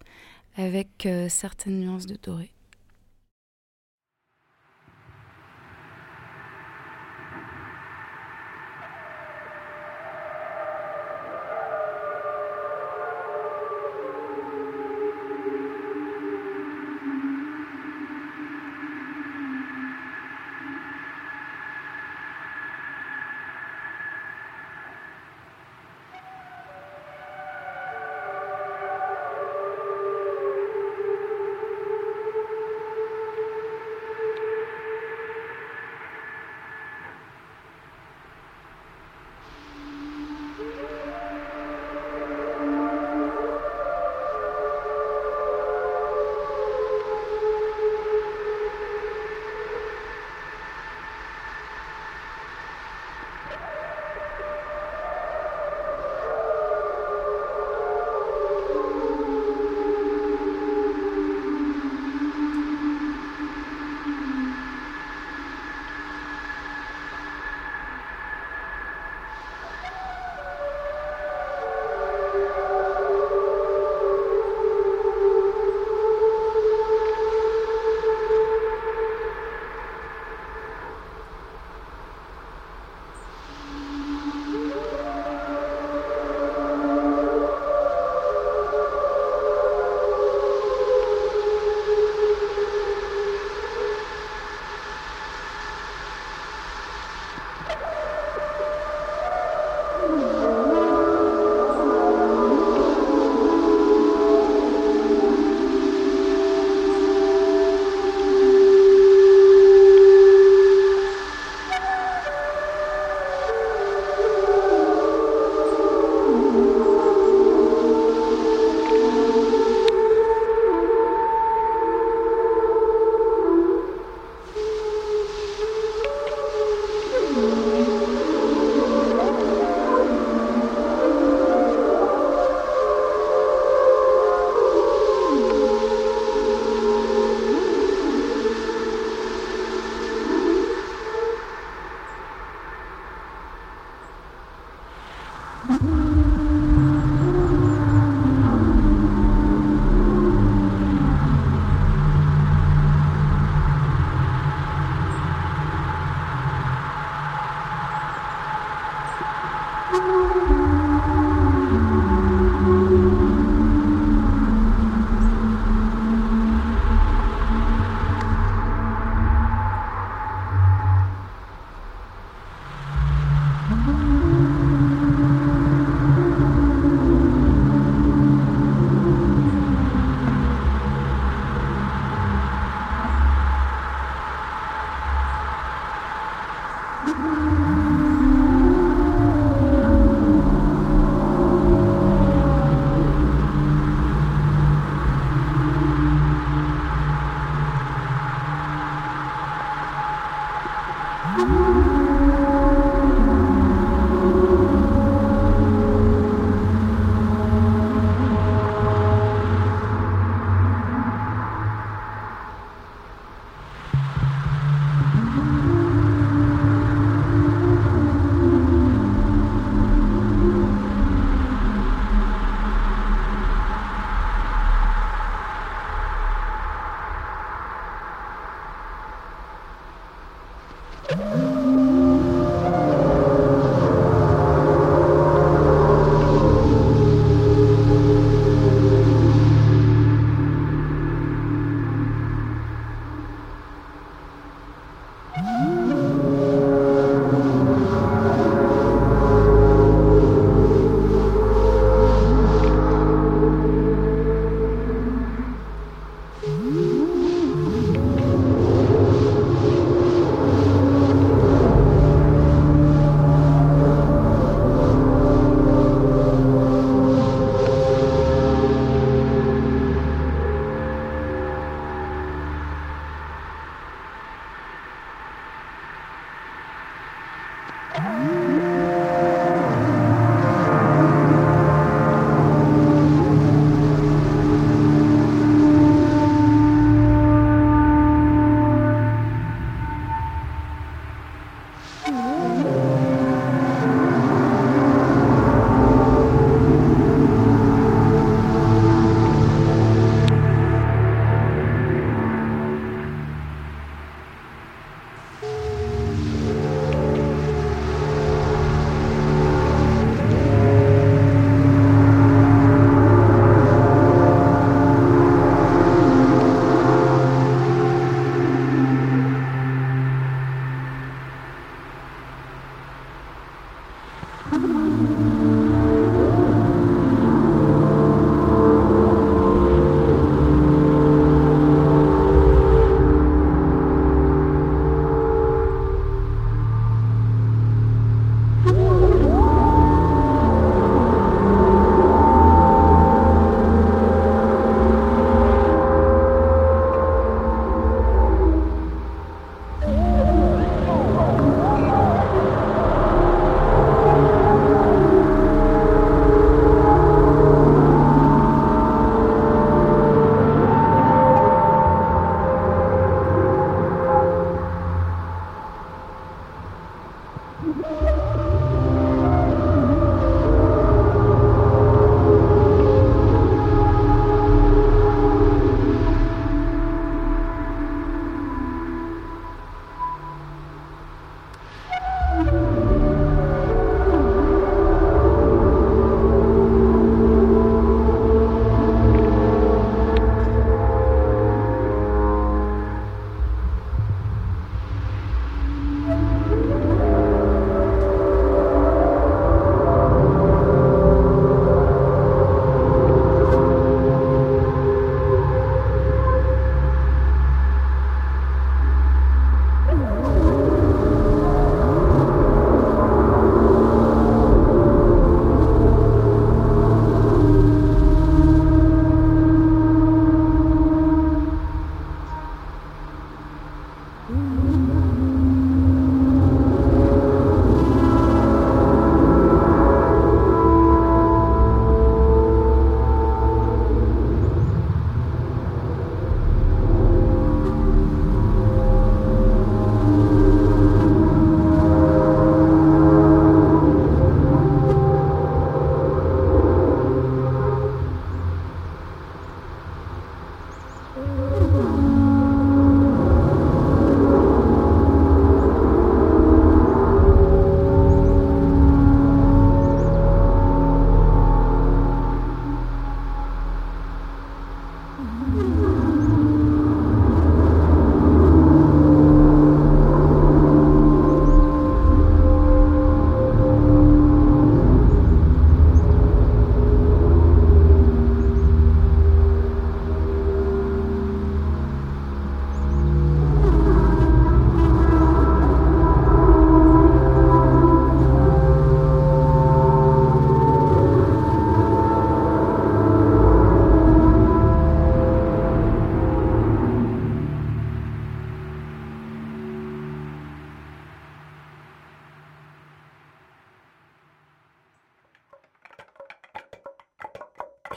[0.57, 2.53] avec certaines nuances de doré.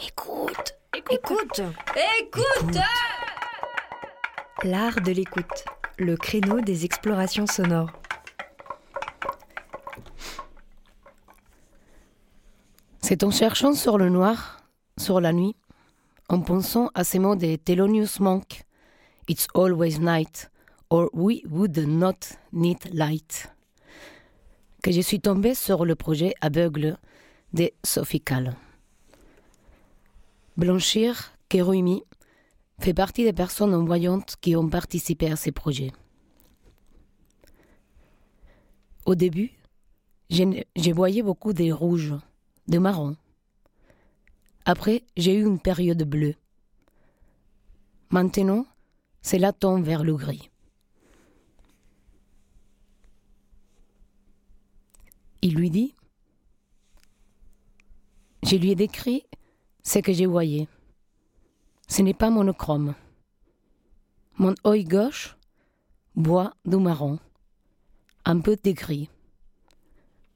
[0.02, 0.78] Écoute,
[1.12, 1.62] écoute,
[2.20, 2.78] écoute.
[4.64, 5.66] L'art de l'écoute,
[5.98, 7.92] le créneau des explorations sonores.
[13.02, 14.64] C'est en cherchant sur le noir,
[14.98, 15.58] sur la nuit,
[16.30, 18.64] en pensant à ces mots de Thelonious Monk,
[19.28, 20.50] It's always night,
[20.90, 23.52] or we would not need light,
[24.82, 26.98] que je suis tombée sur le projet aveugle
[27.54, 28.56] de Sophie Kahl.
[30.60, 32.04] Blanchir Kéroumi
[32.82, 35.94] fait partie des personnes non-voyantes qui ont participé à ces projets.
[39.06, 39.52] Au début,
[40.30, 42.14] je voyais beaucoup de rouge,
[42.68, 43.16] de marron.
[44.66, 46.36] Après, j'ai eu une période bleue.
[48.10, 48.66] Maintenant,
[49.32, 50.50] là tend vers le gris.
[55.42, 55.96] Il lui dit
[58.44, 59.24] Je lui ai décrit
[59.84, 60.68] ce que j'ai voyé.
[61.88, 62.96] Ce n'est pas monochrome.
[64.38, 65.36] Mon œil gauche
[66.16, 67.20] boit du marron,
[68.26, 69.10] un peu de gris.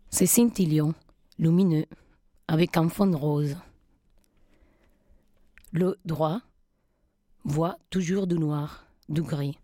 [0.09, 0.93] C'est scintillant,
[1.37, 1.85] lumineux,
[2.47, 3.55] avec un fond rose.
[5.71, 6.41] Le droit
[7.43, 9.57] voit toujours du noir, du gris.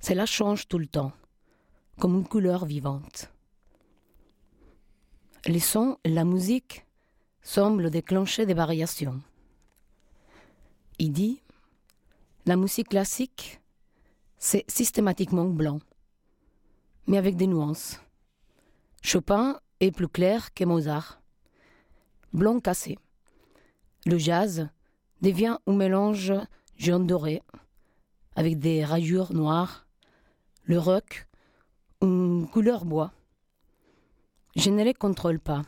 [0.00, 1.12] Cela change tout le temps,
[1.98, 3.30] comme une couleur vivante.
[5.46, 6.84] Les sons la musique
[7.42, 9.20] semblent déclencher des variations.
[10.98, 11.40] Il dit
[12.46, 13.60] La musique classique,
[14.38, 15.80] c'est systématiquement blanc,
[17.06, 18.00] mais avec des nuances.
[19.02, 21.20] Chopin est plus clair que Mozart.
[22.32, 22.98] Blanc cassé.
[24.06, 24.68] Le jazz
[25.20, 26.32] devient un mélange
[26.76, 27.42] jaune doré,
[28.36, 29.86] avec des rayures noires.
[30.64, 31.28] Le rock,
[32.00, 33.12] une couleur bois.
[34.56, 35.62] je ne les contrôle pas.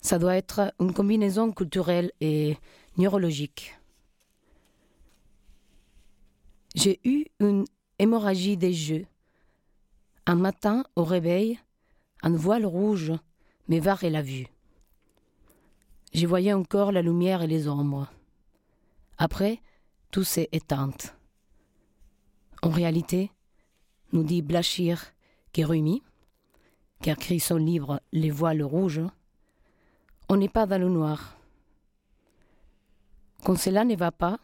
[0.00, 2.56] Ça doit être une combinaison culturelle et
[2.96, 3.76] neurologique.
[6.74, 7.64] J'ai eu une
[7.98, 9.06] hémorragie des yeux.
[10.26, 11.58] Un matin, au réveil,
[12.22, 13.12] un voile rouge
[13.68, 14.46] m'évarait la vue.
[16.12, 18.10] J'y voyais encore la lumière et les ombres.
[19.18, 19.60] Après,
[20.10, 20.90] tout s'est éteint.
[22.62, 23.30] En réalité,
[24.12, 25.12] nous dit Blachir
[25.52, 26.02] Kerumi,
[27.02, 29.02] qui a écrit son livre Les voiles rouges,
[30.30, 31.36] on n'est pas dans le noir.
[33.44, 34.38] Quand cela ne va pas,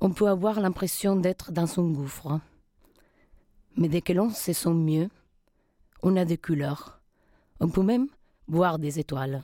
[0.00, 2.40] on peut avoir l'impression d'être dans un gouffre.
[3.76, 5.10] Mais dès que l'on se sent mieux,
[6.02, 6.98] on a des couleurs.
[7.60, 8.08] On peut même
[8.48, 9.42] voir des étoiles.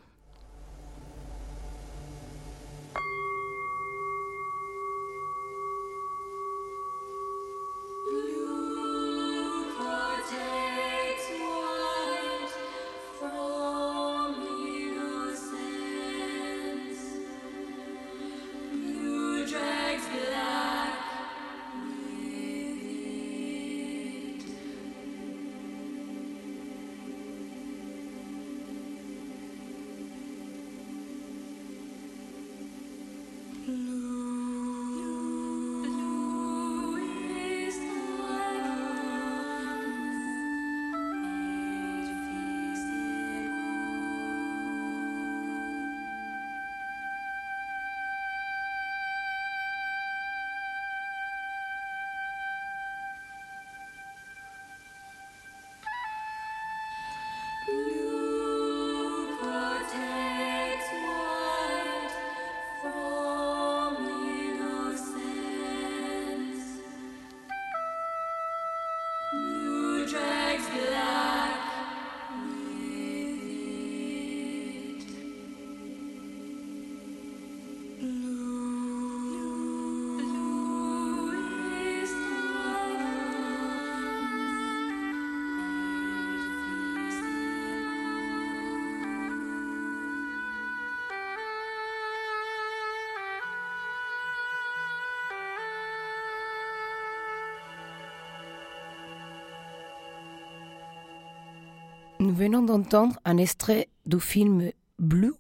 [102.22, 104.70] Nous venons d'entendre un extrait du film
[105.00, 105.34] Blue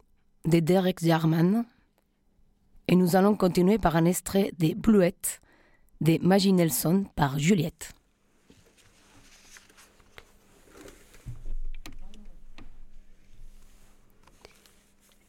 [0.46, 1.64] de Derek Jarman
[2.88, 5.40] et nous allons continuer par un extrait des Bluettes
[6.00, 7.92] de Maggie Nelson par Juliette.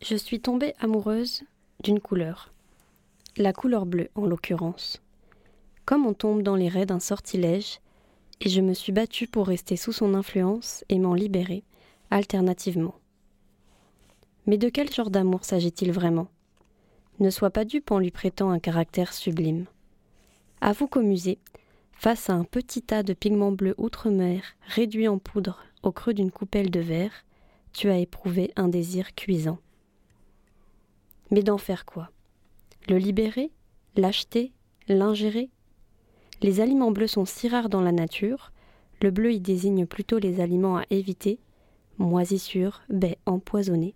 [0.02, 1.44] Je suis tombée amoureuse
[1.84, 2.52] d'une couleur.
[3.38, 5.04] La couleur bleue, en l'occurrence.
[5.86, 7.80] Comme on tombe dans les raies d'un sortilège,
[8.42, 11.64] et je me suis battue pour rester sous son influence et m'en libérer,
[12.10, 12.96] alternativement.
[14.46, 16.28] Mais de quel genre d'amour s'agit-il vraiment?
[17.20, 19.66] Ne sois pas dupe en lui prêtant un caractère sublime.
[20.62, 21.40] Avoue qu'au musée,
[21.94, 26.32] face à un petit tas de pigments bleus outre-mer réduits en poudre au creux d'une
[26.32, 27.26] coupelle de verre,
[27.72, 29.60] tu as éprouvé un désir cuisant.
[31.32, 32.12] Mais d'en faire quoi?
[32.88, 33.52] Le libérer?
[33.96, 34.52] L'acheter?
[34.88, 35.50] L'ingérer?
[36.42, 38.52] Les aliments bleus sont si rares dans la nature,
[39.02, 41.40] le bleu y désigne plutôt les aliments à éviter,
[41.98, 43.96] moisissures, baies empoisonnées,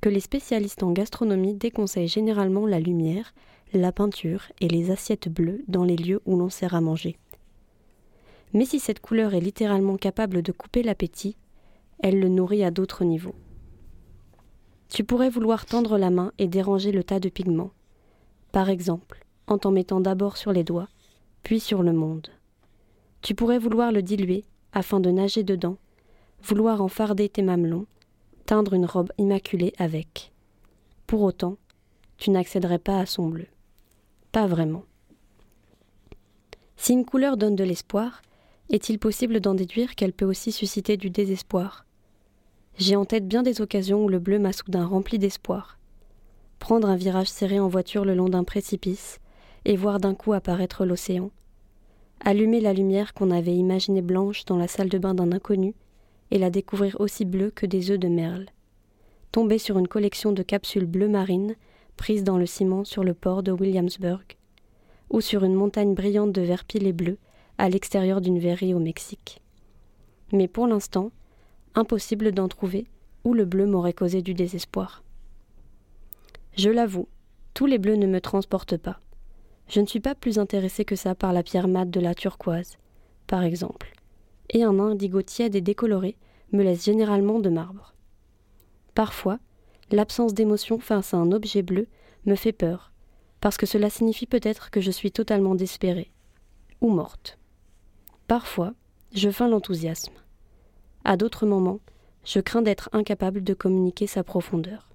[0.00, 3.34] que les spécialistes en gastronomie déconseillent généralement la lumière,
[3.72, 7.16] la peinture et les assiettes bleues dans les lieux où l'on sert à manger.
[8.52, 11.36] Mais si cette couleur est littéralement capable de couper l'appétit,
[11.98, 13.34] elle le nourrit à d'autres niveaux.
[14.88, 17.72] Tu pourrais vouloir tendre la main et déranger le tas de pigments.
[18.52, 20.88] Par exemple, en t'en mettant d'abord sur les doigts,
[21.46, 22.26] puis sur le monde.
[23.22, 24.42] Tu pourrais vouloir le diluer
[24.72, 25.76] afin de nager dedans,
[26.42, 27.86] vouloir en farder tes mamelons,
[28.46, 30.32] teindre une robe immaculée avec.
[31.06, 31.56] Pour autant,
[32.18, 33.46] tu n'accéderais pas à son bleu.
[34.32, 34.82] Pas vraiment.
[36.76, 38.22] Si une couleur donne de l'espoir,
[38.68, 41.86] est-il possible d'en déduire qu'elle peut aussi susciter du désespoir?
[42.76, 45.78] J'ai en tête bien des occasions où le bleu m'a soudain rempli d'espoir.
[46.58, 49.20] Prendre un virage serré en voiture le long d'un précipice
[49.64, 51.30] et voir d'un coup apparaître l'océan.
[52.20, 55.74] Allumer la lumière qu'on avait imaginée blanche dans la salle de bain d'un inconnu
[56.30, 58.46] et la découvrir aussi bleue que des œufs de merle.
[59.32, 61.54] Tomber sur une collection de capsules bleues marines
[61.96, 64.24] prises dans le ciment sur le port de Williamsburg,
[65.10, 67.18] ou sur une montagne brillante de verre pilé bleu
[67.58, 69.40] à l'extérieur d'une verrerie au Mexique.
[70.32, 71.10] Mais pour l'instant,
[71.74, 72.86] impossible d'en trouver
[73.24, 75.02] où le bleu m'aurait causé du désespoir.
[76.56, 77.08] Je l'avoue,
[77.54, 79.00] tous les bleus ne me transportent pas.
[79.68, 82.76] Je ne suis pas plus intéressée que ça par la pierre mate de la turquoise,
[83.26, 83.92] par exemple,
[84.50, 86.16] et un indigo tiède et décoloré
[86.52, 87.94] me laisse généralement de marbre.
[88.94, 89.38] Parfois,
[89.90, 91.88] l'absence d'émotion face à un objet bleu
[92.24, 92.92] me fait peur,
[93.40, 96.12] parce que cela signifie peut-être que je suis totalement désespérée,
[96.80, 97.38] ou morte.
[98.28, 98.72] Parfois,
[99.12, 100.14] je feins l'enthousiasme.
[101.04, 101.80] À d'autres moments,
[102.24, 104.90] je crains d'être incapable de communiquer sa profondeur.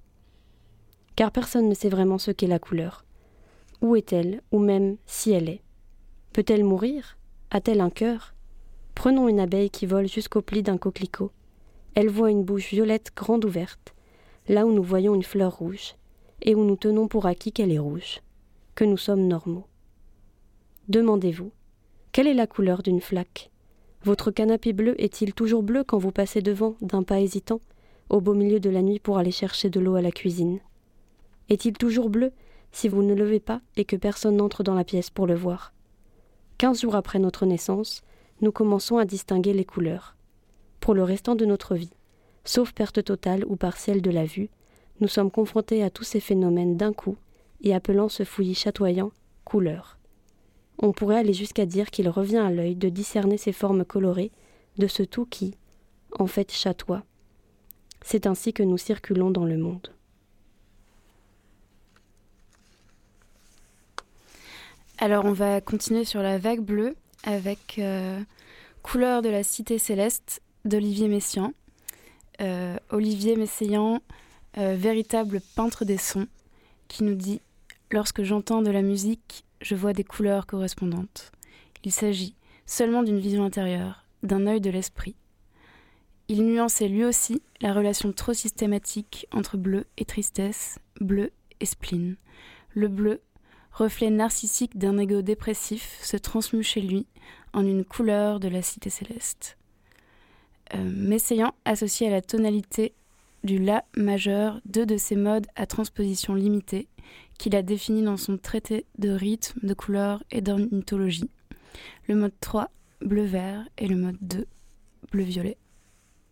[1.15, 3.05] Car personne ne sait vraiment ce qu'est la couleur.
[3.81, 5.61] Où est-elle, ou même si elle est?
[6.33, 7.17] Peut-elle mourir?
[7.49, 8.35] A-t-elle un cœur?
[8.93, 11.31] Prenons une abeille qui vole jusqu'au pli d'un coquelicot.
[11.95, 13.95] Elle voit une bouche violette grande ouverte,
[14.47, 15.95] là où nous voyons une fleur rouge,
[16.43, 18.21] et où nous tenons pour acquis qu'elle est rouge,
[18.75, 19.65] que nous sommes normaux.
[20.87, 21.51] Demandez-vous,
[22.11, 23.49] quelle est la couleur d'une flaque?
[24.03, 27.61] Votre canapé bleu est-il toujours bleu quand vous passez devant, d'un pas hésitant,
[28.09, 30.59] au beau milieu de la nuit pour aller chercher de l'eau à la cuisine?
[31.49, 32.31] Est-il toujours bleu
[32.71, 35.73] si vous ne levez pas et que personne n'entre dans la pièce pour le voir
[36.57, 38.01] Quinze jours après notre naissance,
[38.41, 40.15] nous commençons à distinguer les couleurs.
[40.79, 41.93] Pour le restant de notre vie,
[42.45, 44.49] sauf perte totale ou partielle de la vue,
[44.99, 47.17] nous sommes confrontés à tous ces phénomènes d'un coup
[47.61, 49.11] et appelant ce fouillis chatoyant
[49.43, 49.97] couleur.
[50.77, 54.31] On pourrait aller jusqu'à dire qu'il revient à l'œil de discerner ces formes colorées
[54.77, 55.55] de ce tout qui,
[56.17, 57.03] en fait, chatoie.
[58.03, 59.89] C'est ainsi que nous circulons dans le monde.
[65.03, 68.21] Alors on va continuer sur la vague bleue avec euh,
[68.83, 71.53] Couleur de la cité céleste d'Olivier Messiaen.
[72.39, 73.99] Euh, Olivier Messiaen,
[74.59, 76.27] euh, véritable peintre des sons,
[76.87, 77.41] qui nous dit
[77.89, 81.31] Lorsque j'entends de la musique, je vois des couleurs correspondantes.
[81.83, 82.35] Il s'agit
[82.67, 85.15] seulement d'une vision intérieure, d'un œil de l'esprit.
[86.27, 92.17] Il nuançait lui aussi la relation trop systématique entre bleu et tristesse, bleu et spleen.
[92.75, 93.19] Le bleu
[93.81, 97.07] reflet narcissique d'un ego dépressif, se transmue chez lui
[97.51, 99.57] en une couleur de la cité céleste.
[100.75, 102.93] Euh, Messiaen associe à la tonalité
[103.43, 106.87] du La majeur deux de ces modes à transposition limitée
[107.39, 111.31] qu'il a définis dans son traité de rythme, de couleur et d'ornithologie.
[112.07, 112.69] Le mode 3,
[113.01, 114.45] bleu-vert, et le mode 2,
[115.11, 115.57] bleu-violet.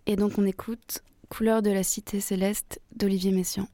[0.06, 3.68] Et donc on écoute Couleur de la cité céleste d'Olivier Messiaen.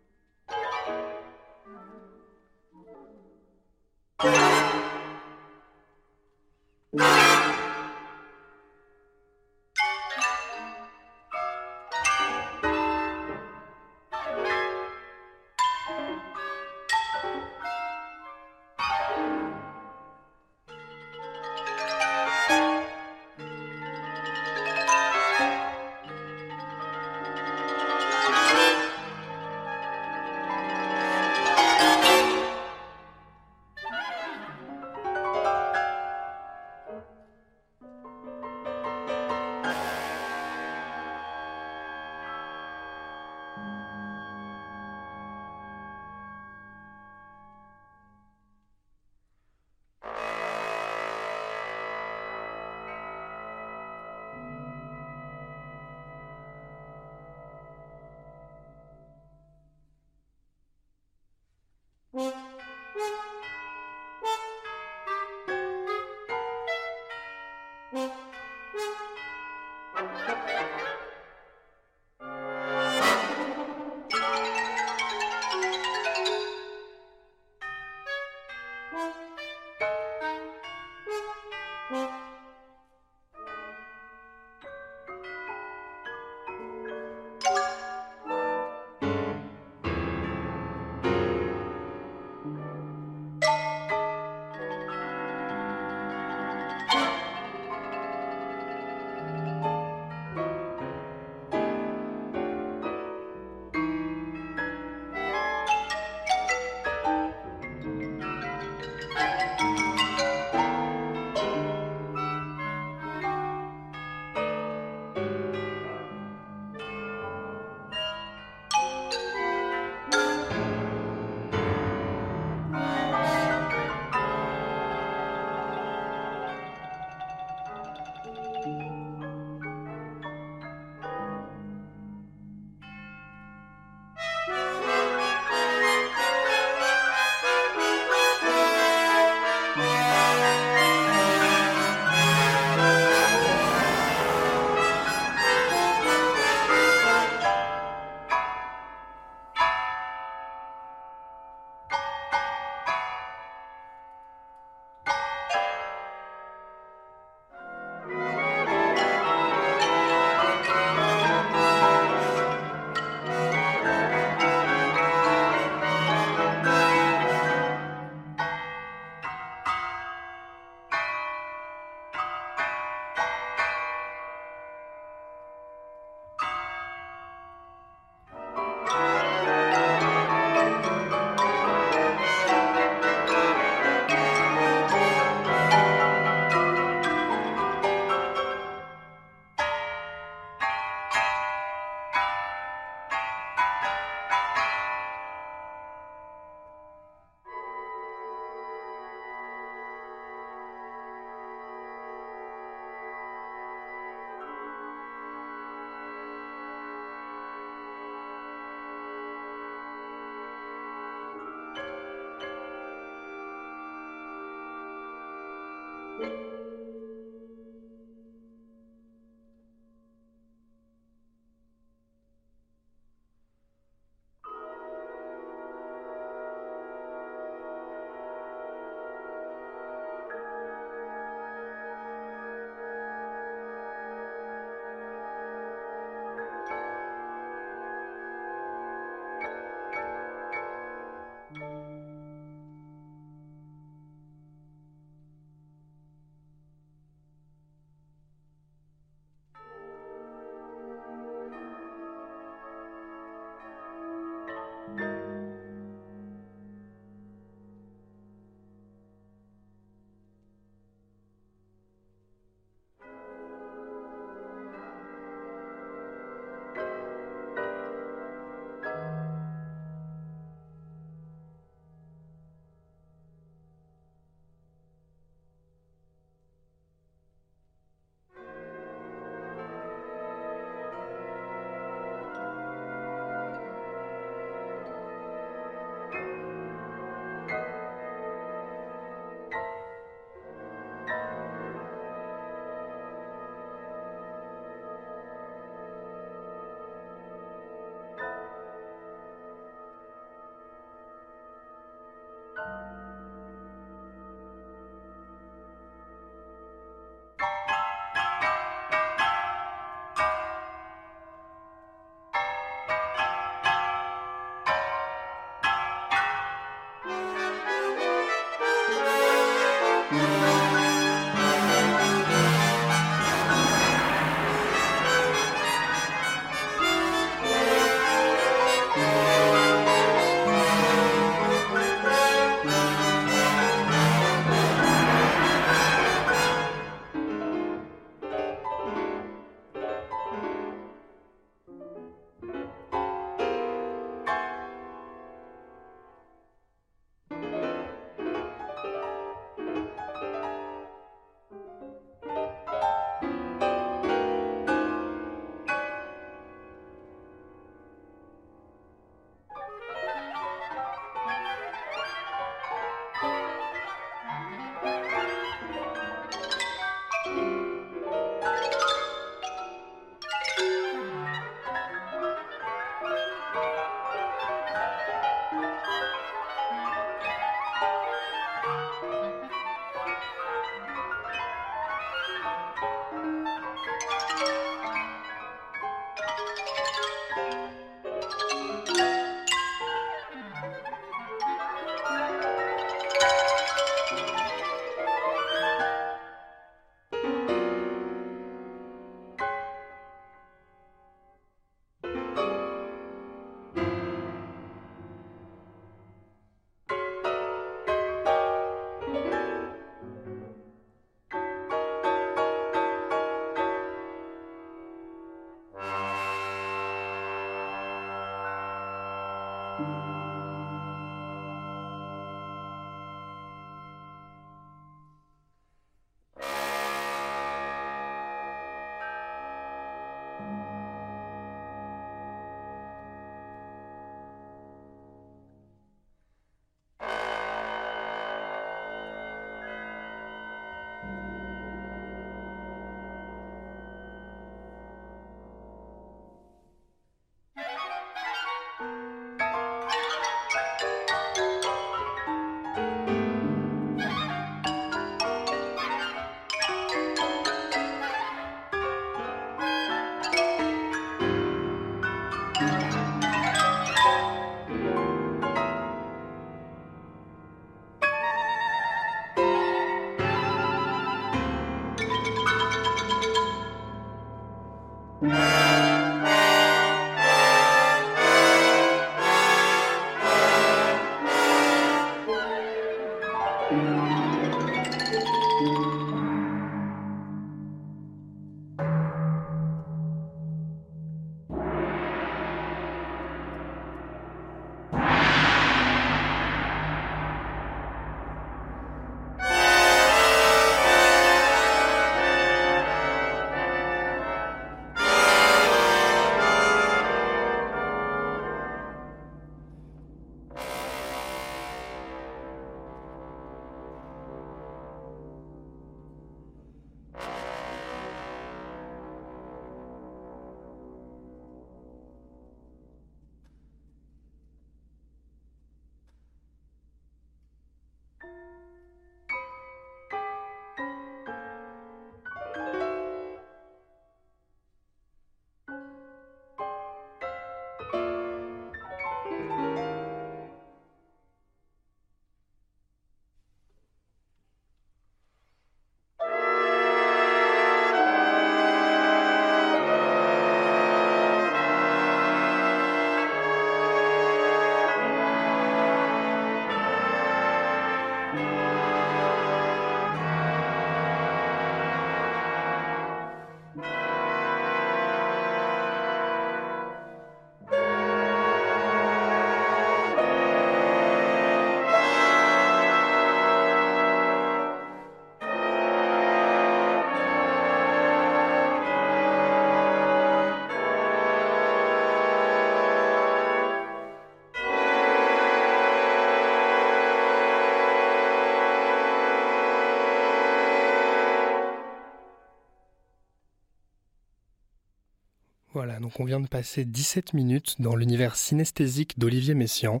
[595.78, 600.00] Voilà, donc on vient de passer 17 minutes dans l'univers synesthésique d'Olivier Messiaen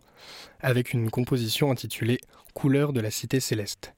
[0.58, 2.18] avec une composition intitulée
[2.52, 3.94] Couleurs de la cité céleste.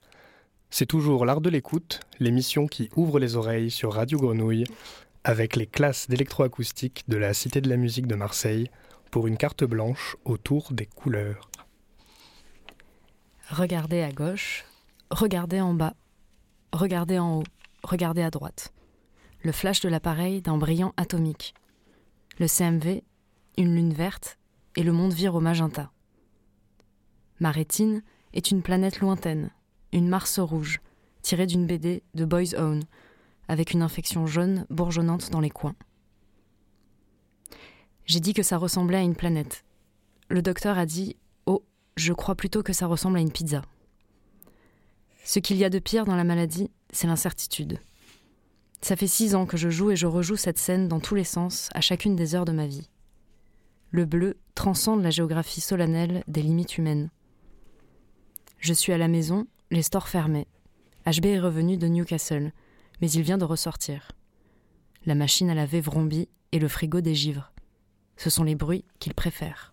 [0.68, 4.66] C'est toujours l'art de l'écoute, l'émission qui ouvre les oreilles sur Radio Grenouille
[5.24, 8.70] avec les classes d'électroacoustique de la Cité de la musique de Marseille
[9.10, 11.50] pour une carte blanche autour des couleurs.
[13.48, 14.66] Regardez à gauche,
[15.10, 15.94] regardez en bas,
[16.74, 17.44] regardez en haut,
[17.82, 18.74] regardez à droite.
[19.42, 21.54] Le flash de l'appareil d'un brillant atomique
[22.40, 23.02] le CMV,
[23.58, 24.38] une lune verte
[24.74, 25.92] et le monde vire au magenta.
[27.38, 29.50] Ma rétine est une planète lointaine,
[29.92, 30.80] une Mars rouge,
[31.20, 32.82] tirée d'une BD de Boys Own,
[33.46, 35.74] avec une infection jaune bourgeonnante dans les coins.
[38.06, 39.66] J'ai dit que ça ressemblait à une planète.
[40.30, 41.62] Le docteur a dit Oh,
[41.96, 43.60] je crois plutôt que ça ressemble à une pizza.
[45.24, 47.80] Ce qu'il y a de pire dans la maladie, c'est l'incertitude.
[48.82, 51.24] Ça fait six ans que je joue et je rejoue cette scène dans tous les
[51.24, 52.88] sens, à chacune des heures de ma vie.
[53.90, 57.10] Le bleu transcende la géographie solennelle des limites humaines.
[58.58, 60.46] Je suis à la maison, les stores fermés.
[61.06, 62.52] HB est revenu de Newcastle,
[63.00, 64.12] mais il vient de ressortir.
[65.06, 67.52] La machine à laver vrombit et le frigo dégivre.
[68.16, 69.70] Ce sont les bruits qu'il préfère.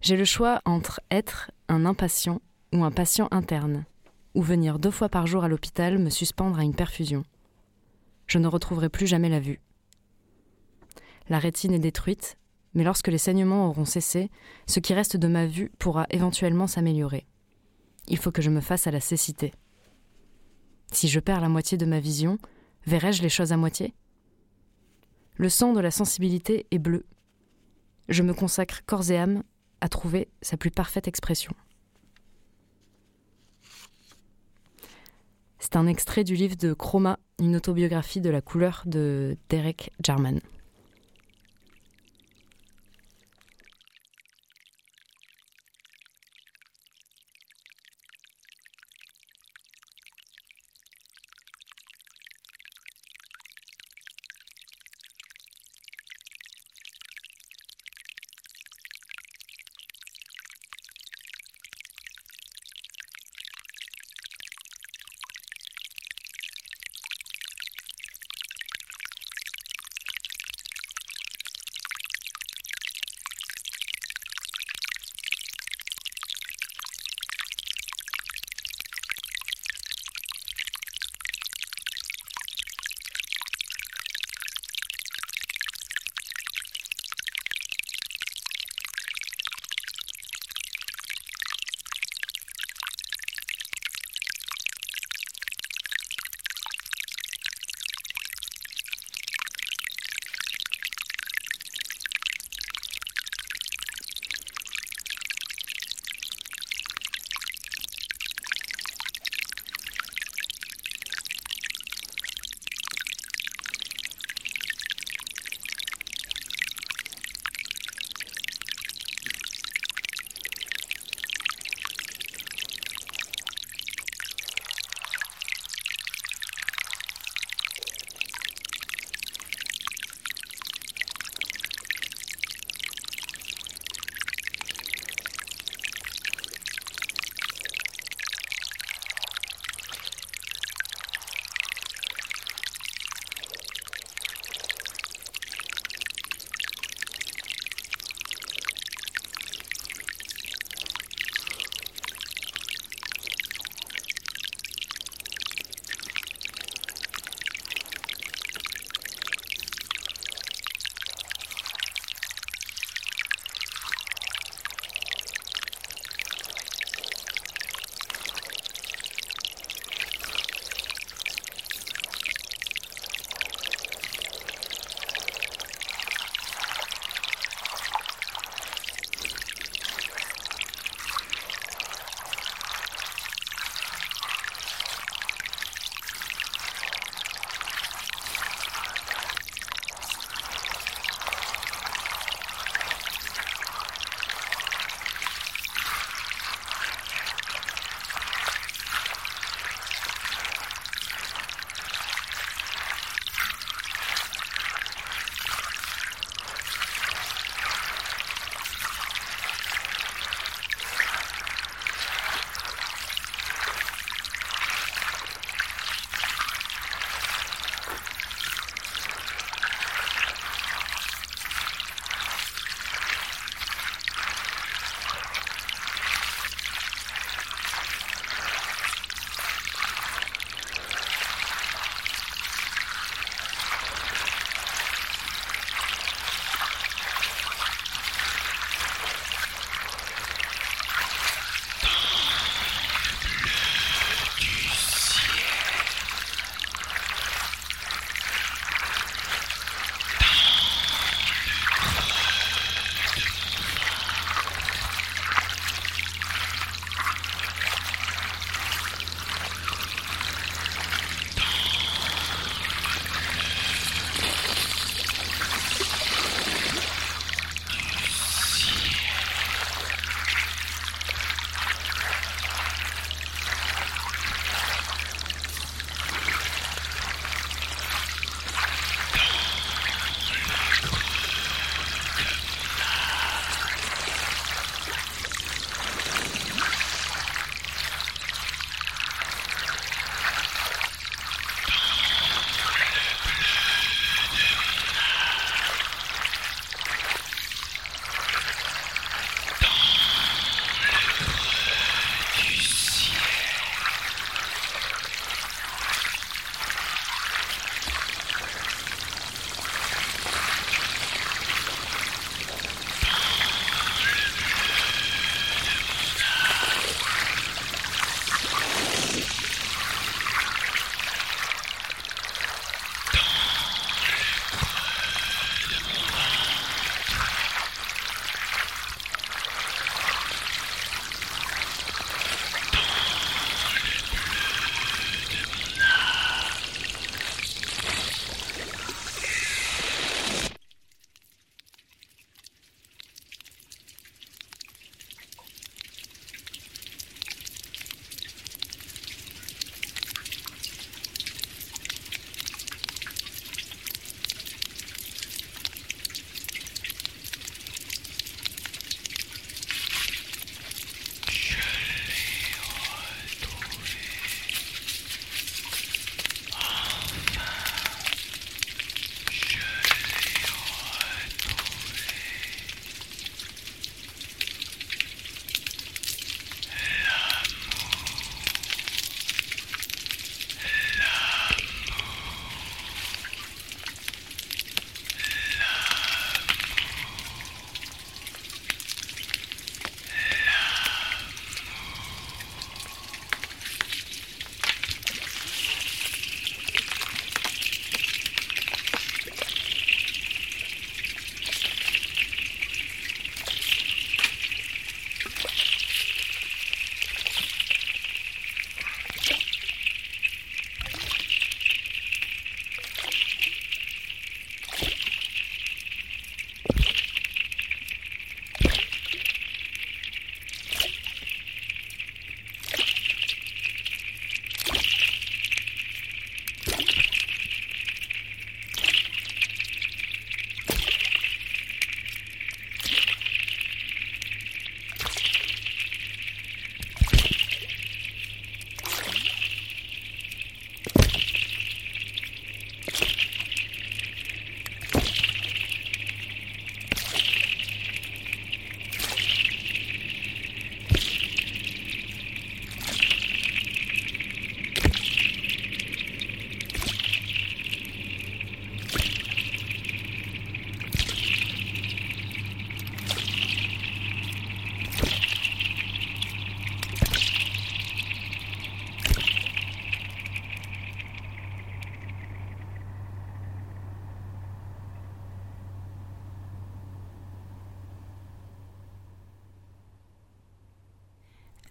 [0.00, 2.40] J'ai le choix entre être un impatient
[2.72, 3.84] ou un patient interne,
[4.34, 7.24] ou venir deux fois par jour à l'hôpital me suspendre à une perfusion
[8.26, 9.60] je ne retrouverai plus jamais la vue.
[11.28, 12.36] La rétine est détruite,
[12.74, 14.30] mais lorsque les saignements auront cessé,
[14.66, 17.26] ce qui reste de ma vue pourra éventuellement s'améliorer.
[18.08, 19.52] Il faut que je me fasse à la cécité.
[20.92, 22.38] Si je perds la moitié de ma vision,
[22.86, 23.94] verrai-je les choses à moitié?
[25.36, 27.06] Le sang de la sensibilité est bleu.
[28.08, 29.42] Je me consacre corps et âme
[29.80, 31.54] à trouver sa plus parfaite expression.
[35.64, 40.40] C'est un extrait du livre de Chroma, une autobiographie de la couleur de Derek Jarman.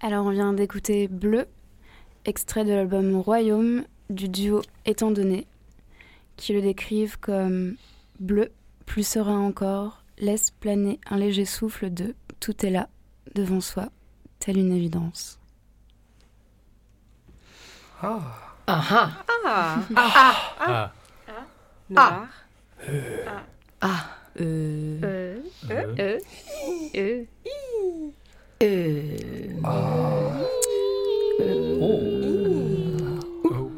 [0.06, 1.46] Alors on vient d'écouter Bleu,
[2.26, 5.48] extrait de l'album Royaume du duo Étant donné,
[6.36, 7.78] qui le décrivent comme
[8.20, 8.52] bleu,
[8.86, 12.90] plus serein encore, laisse planer un léger souffle de tout est là,
[13.34, 13.88] devant soi,
[14.40, 15.40] telle une évidence.
[18.02, 18.20] Ah.
[18.68, 19.12] Ah ah.
[19.46, 19.80] Ah.
[19.96, 20.60] Ah.
[20.68, 20.92] Ah.
[21.90, 22.28] Noir.
[23.80, 24.18] Ah.
[28.64, 29.18] Euh.
[29.66, 30.48] Euh.
[31.42, 33.20] Euh.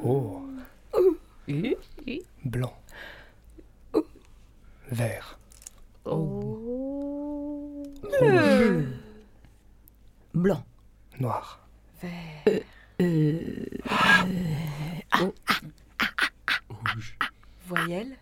[0.03, 0.45] Oh.
[2.45, 2.73] Blanc.
[4.91, 5.39] Vert.
[8.19, 8.87] Bleu.
[10.35, 10.63] Blanc.
[11.19, 11.67] Noir.
[12.03, 12.61] Vert.
[13.01, 13.65] Euh.
[16.69, 17.17] Rouge.
[17.67, 18.15] Voyelle.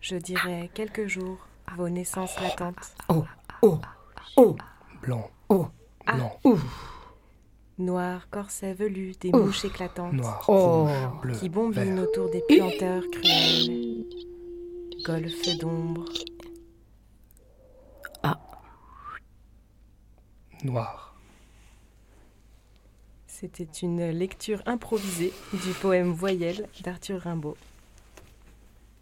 [0.00, 1.46] Je dirais quelques jours,
[1.76, 2.96] vos naissances latentes.
[3.08, 3.24] Oh.
[3.62, 3.80] Oh.
[4.36, 4.56] Oh.
[5.06, 5.30] Blanc.
[5.48, 5.68] Oh.
[6.04, 6.40] Blanc.
[7.78, 9.46] Noir, corset velu, des Ouf.
[9.46, 10.12] mouches éclatantes.
[10.12, 10.44] Noir.
[10.48, 10.84] Oh.
[10.84, 11.20] Rouge.
[11.22, 11.34] Bleu.
[11.34, 14.04] Qui bombinent autour des planteurs cruels.
[15.04, 16.04] Golfe d'ombre.
[20.64, 21.14] Noir.
[23.28, 27.56] C'était une lecture improvisée du poème Voyelle d'Arthur Rimbaud.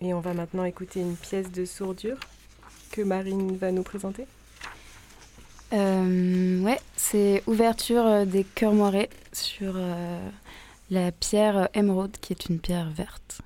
[0.01, 2.19] Et on va maintenant écouter une pièce de sourdure
[2.91, 4.27] que Marine va nous présenter.
[5.75, 10.21] Euh, ouais, c'est ouverture euh, des cœurs moirés sur euh,
[10.91, 13.41] la pierre émeraude, qui est une pierre verte.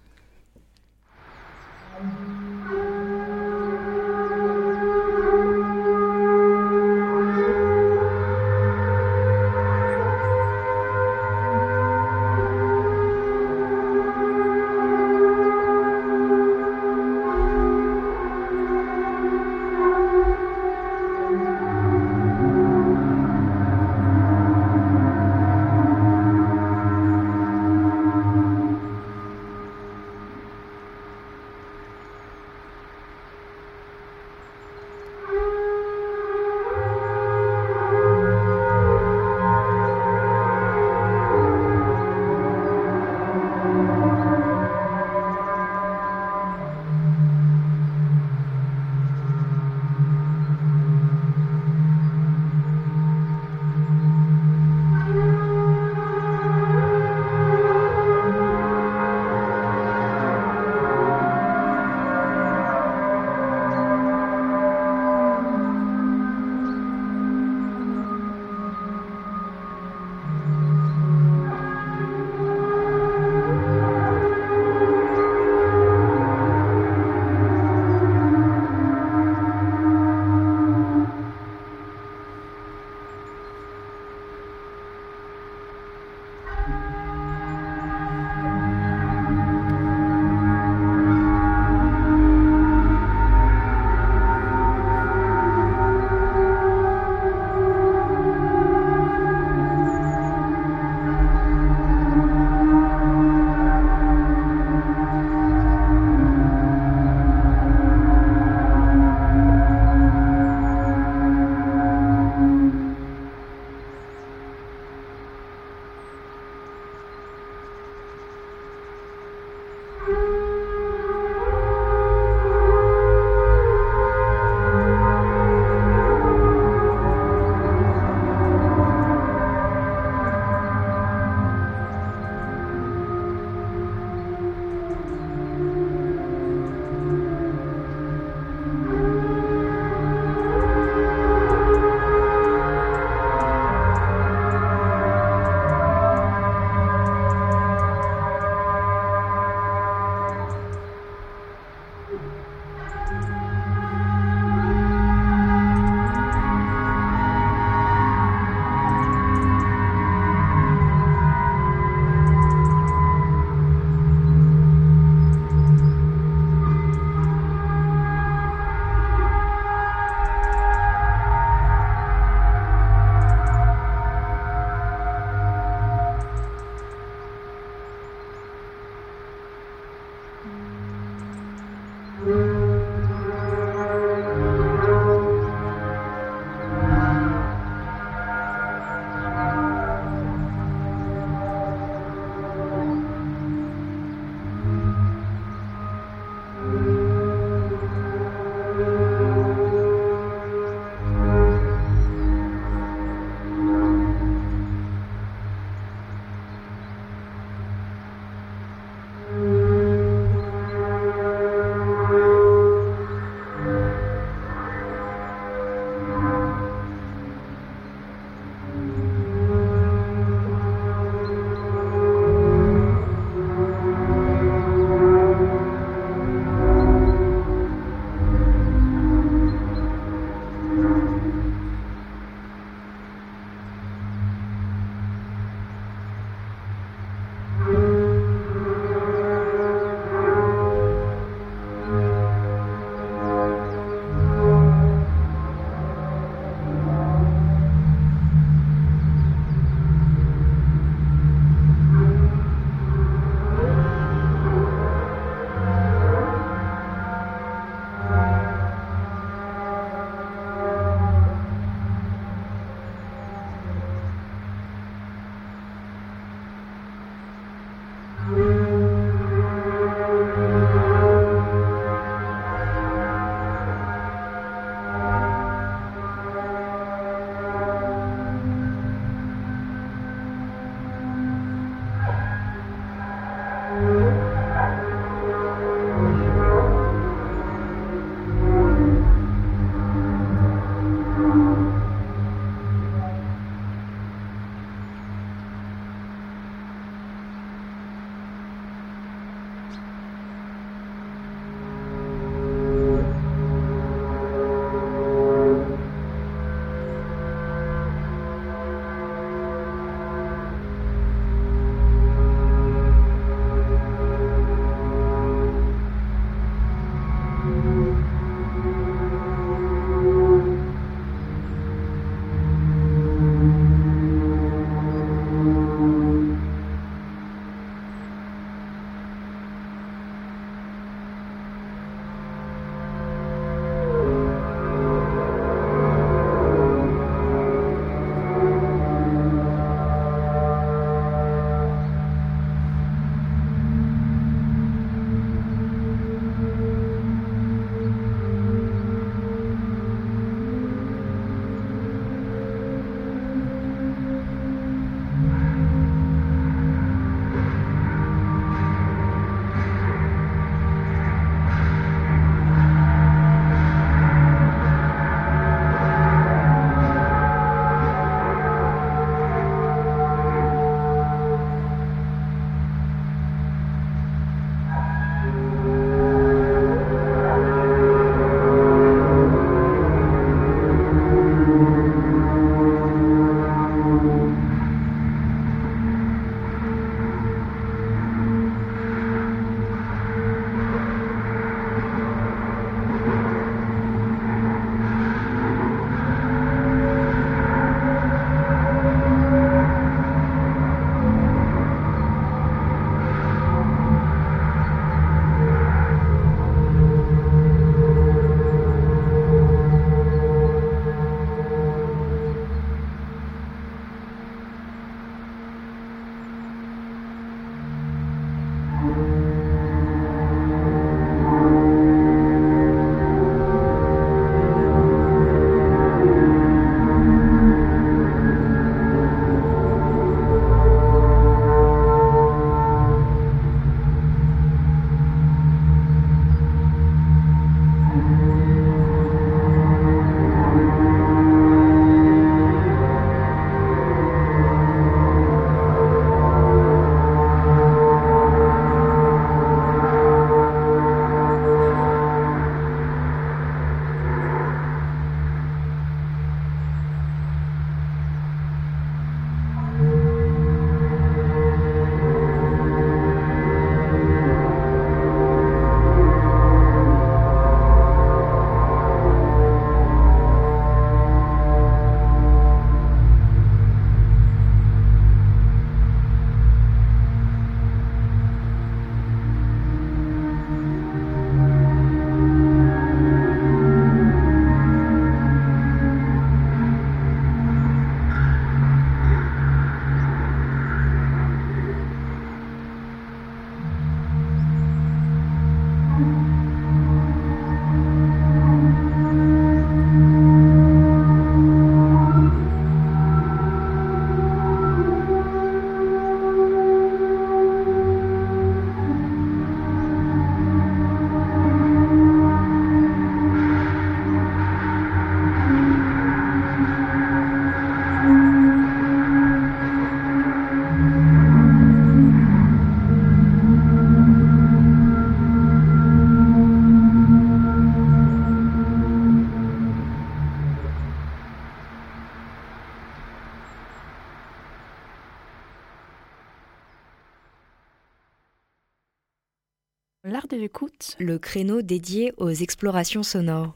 [540.39, 543.55] L'écoute, le créneau dédié aux explorations sonores.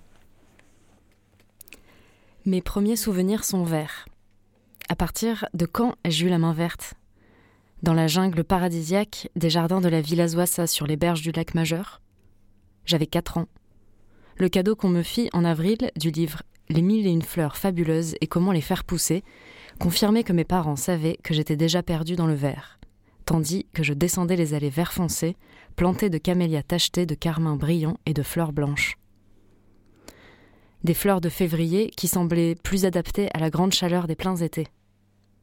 [2.44, 4.06] Mes premiers souvenirs sont verts.
[4.88, 6.94] À partir de quand ai-je eu la main verte?
[7.82, 11.54] Dans la jungle paradisiaque des jardins de la Villa Zoissa sur les berges du lac
[11.54, 12.00] Majeur?
[12.84, 13.48] J'avais 4 ans.
[14.36, 18.16] Le cadeau qu'on me fit en avril du livre Les mille et une fleurs fabuleuses
[18.20, 19.22] et comment les faire pousser
[19.78, 22.78] confirmait que mes parents savaient que j'étais déjà perdue dans le vert,
[23.24, 25.36] tandis que je descendais les allées vert foncé,
[25.76, 28.96] plantées de camélias tachetées de carmin brillants et de fleurs blanches
[30.84, 34.68] des fleurs de février qui semblaient plus adaptées à la grande chaleur des pleins étés.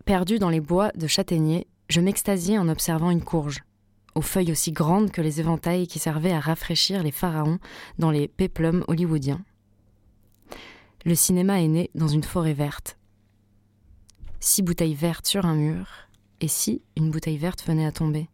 [0.06, 3.64] Perdu dans les bois de châtaigniers, je m'extasiais en observant une courge,
[4.16, 7.60] aux feuilles aussi grandes que les éventails qui servaient à rafraîchir les pharaons
[8.00, 9.44] dans les péplums hollywoodiens.
[11.06, 12.98] Le cinéma est né dans une forêt verte.
[14.42, 15.88] Six bouteilles vertes sur un mur,
[16.42, 18.30] et si une bouteille verte venait à tomber?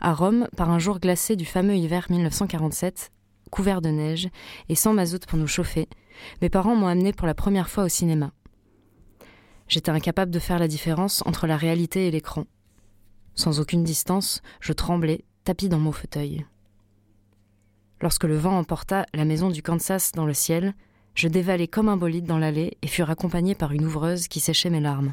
[0.00, 3.12] À Rome, par un jour glacé du fameux hiver 1947,
[3.50, 4.28] couvert de neige
[4.68, 5.88] et sans mazout pour nous chauffer,
[6.40, 8.32] mes parents m'ont amené pour la première fois au cinéma.
[9.68, 12.44] J'étais incapable de faire la différence entre la réalité et l'écran.
[13.34, 16.44] Sans aucune distance, je tremblais, tapis dans mon fauteuil.
[18.00, 20.74] Lorsque le vent emporta la maison du Kansas dans le ciel,
[21.14, 24.70] je dévalai comme un bolide dans l'allée et fus accompagné par une ouvreuse qui séchait
[24.70, 25.12] mes larmes.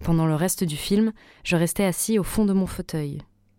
[0.00, 1.12] Pendant le reste du film,
[1.44, 3.18] je restais assis au fond de mon fauteuil,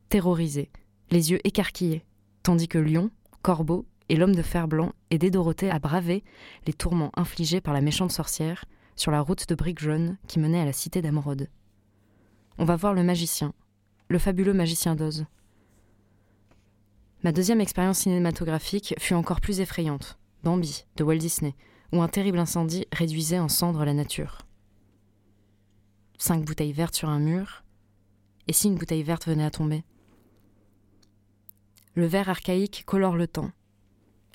[0.09, 0.71] terrorisé,
[1.09, 2.05] les yeux écarquillés,
[2.43, 3.09] tandis que Lion,
[3.41, 6.23] Corbeau et l'homme de fer blanc aidaient Dorothée à braver
[6.65, 8.65] les tourments infligés par la méchante sorcière
[8.95, 11.49] sur la route de briques jaunes qui menait à la cité d'Amrod.
[12.57, 13.53] On va voir le magicien,
[14.07, 15.25] le fabuleux magicien d'Oz.
[17.23, 21.55] Ma deuxième expérience cinématographique fut encore plus effrayante, Bambi, de Walt Disney,
[21.91, 24.46] où un terrible incendie réduisait en cendres la nature.
[26.17, 27.63] Cinq bouteilles vertes sur un mur,
[28.47, 29.83] et si une bouteille verte venait à tomber?
[31.93, 33.51] Le vert archaïque colore le temps.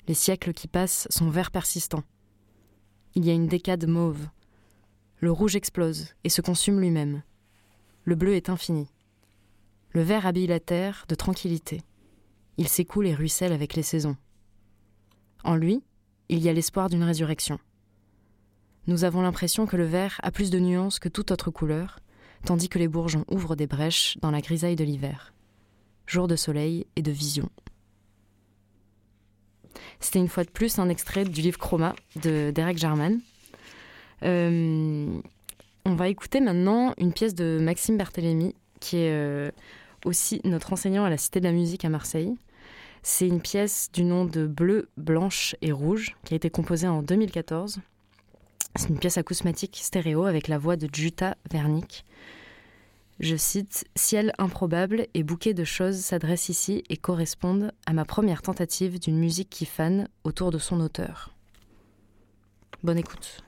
[0.07, 2.03] Les siècles qui passent sont verts persistants.
[3.15, 4.27] Il y a une décade mauve.
[5.19, 7.21] Le rouge explose et se consume lui-même.
[8.05, 8.87] Le bleu est infini.
[9.91, 11.81] Le vert habille la terre de tranquillité.
[12.57, 14.17] Il s'écoule et ruisselle avec les saisons.
[15.43, 15.83] En lui,
[16.29, 17.59] il y a l'espoir d'une résurrection.
[18.87, 21.99] Nous avons l'impression que le vert a plus de nuances que toute autre couleur,
[22.45, 25.33] tandis que les bourgeons ouvrent des brèches dans la grisaille de l'hiver
[26.07, 27.49] jour de soleil et de vision.
[29.99, 33.19] C'était une fois de plus un extrait du livre Chroma de Derek Jarman.
[34.23, 35.07] Euh,
[35.85, 39.51] on va écouter maintenant une pièce de Maxime Barthélémy, qui est euh,
[40.05, 42.35] aussi notre enseignant à la Cité de la musique à Marseille.
[43.01, 47.01] C'est une pièce du nom de Bleu, Blanche et Rouge, qui a été composée en
[47.01, 47.79] 2014.
[48.75, 52.05] C'est une pièce acousmatique stéréo avec la voix de Jutta Wernick.
[53.19, 58.41] Je cite Ciel improbable et bouquet de choses s'adressent ici et correspondent à ma première
[58.41, 61.35] tentative d'une musique qui fane autour de son auteur.
[62.81, 63.43] Bonne écoute.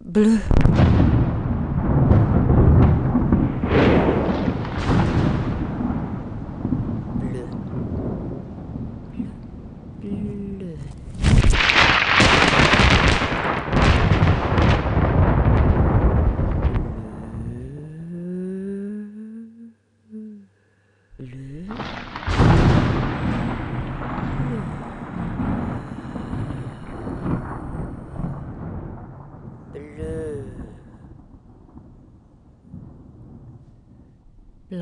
[0.00, 0.38] Bleu.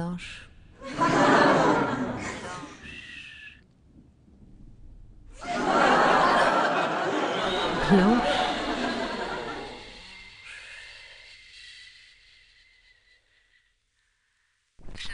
[0.04, 0.50] Blanche.
[7.88, 8.44] Blanche.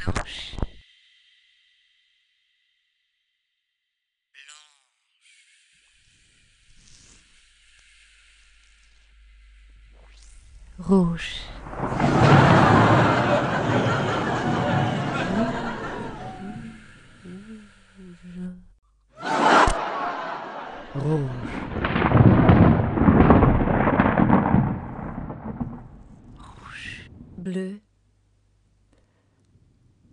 [0.05, 0.57] Blanche.
[10.81, 11.51] Rouge.
[20.95, 21.31] Rouge.
[26.37, 27.09] Rouge.
[27.39, 27.81] Bleu.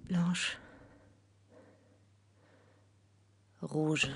[0.07, 0.59] Blanche.
[3.61, 4.13] Rouge.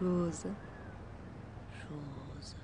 [0.00, 0.46] Choses,
[1.82, 2.56] choses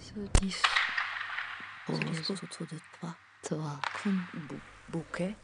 [0.00, 4.60] se disposent autour de toi, toi, comme bou
[4.90, 5.34] bouquet,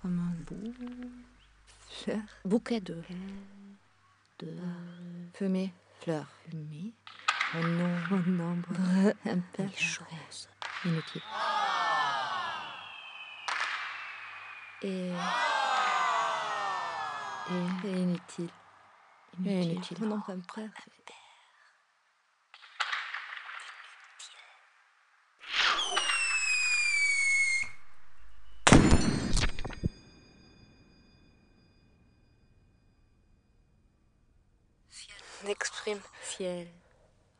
[0.00, 0.72] comme un bou.
[1.88, 3.02] Fleur, bouquet de.
[4.38, 4.54] De
[5.34, 6.92] fumée, fleurs, fumée,
[7.54, 8.68] un nombre, un nombre,
[9.24, 9.40] un
[9.74, 10.48] choses
[10.84, 11.22] inutiles.
[14.82, 15.10] Et,
[17.50, 18.50] et, et inutile.
[19.44, 19.98] Et inutile.
[20.02, 20.70] Un nombre impair.
[35.44, 36.66] N'exprime ciel.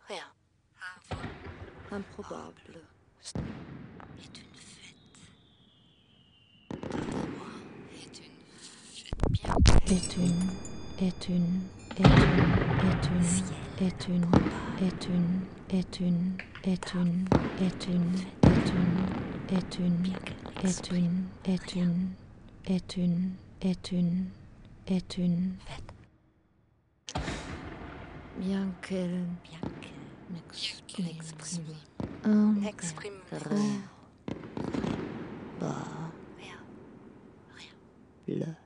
[0.06, 0.23] Rien.
[1.90, 2.85] Improbable.
[3.24, 4.94] Est une fête.
[6.93, 7.47] D'amour.
[7.94, 8.36] Est une
[8.93, 9.55] fête bien.
[9.86, 10.51] Est une.
[11.01, 11.86] Est une.
[11.98, 12.05] Est
[13.09, 13.27] une.
[13.81, 14.27] Est une.
[14.81, 15.40] Est une.
[15.70, 16.36] Est une.
[16.68, 17.24] Est une.
[17.60, 18.16] Est une.
[18.48, 18.97] Est une.
[19.48, 20.14] Est une.
[20.62, 21.24] Est une.
[21.44, 22.10] Est une.
[22.66, 23.31] Est une.
[23.62, 24.27] Est une.
[24.86, 25.56] Est une.
[25.66, 25.94] Fête
[28.39, 29.24] bien qu'elle
[30.31, 31.64] n'exprime
[32.60, 33.81] n'exprime rien.
[35.60, 35.74] Bah,
[36.39, 36.59] rien.
[37.56, 37.74] Rien.
[38.28, 38.66] Le.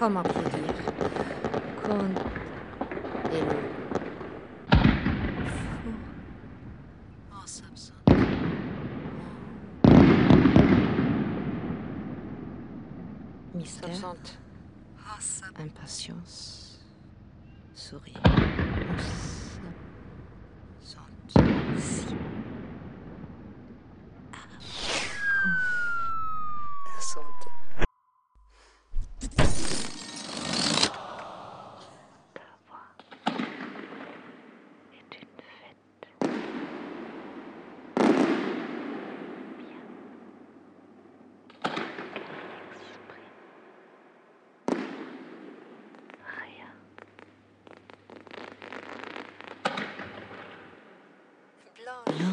[0.00, 0.74] proprement plus dire.
[1.82, 2.14] Con...
[13.54, 14.14] Mystère,
[15.58, 16.80] impatience,
[17.74, 18.29] sourire.
[51.90, 52.29] alone.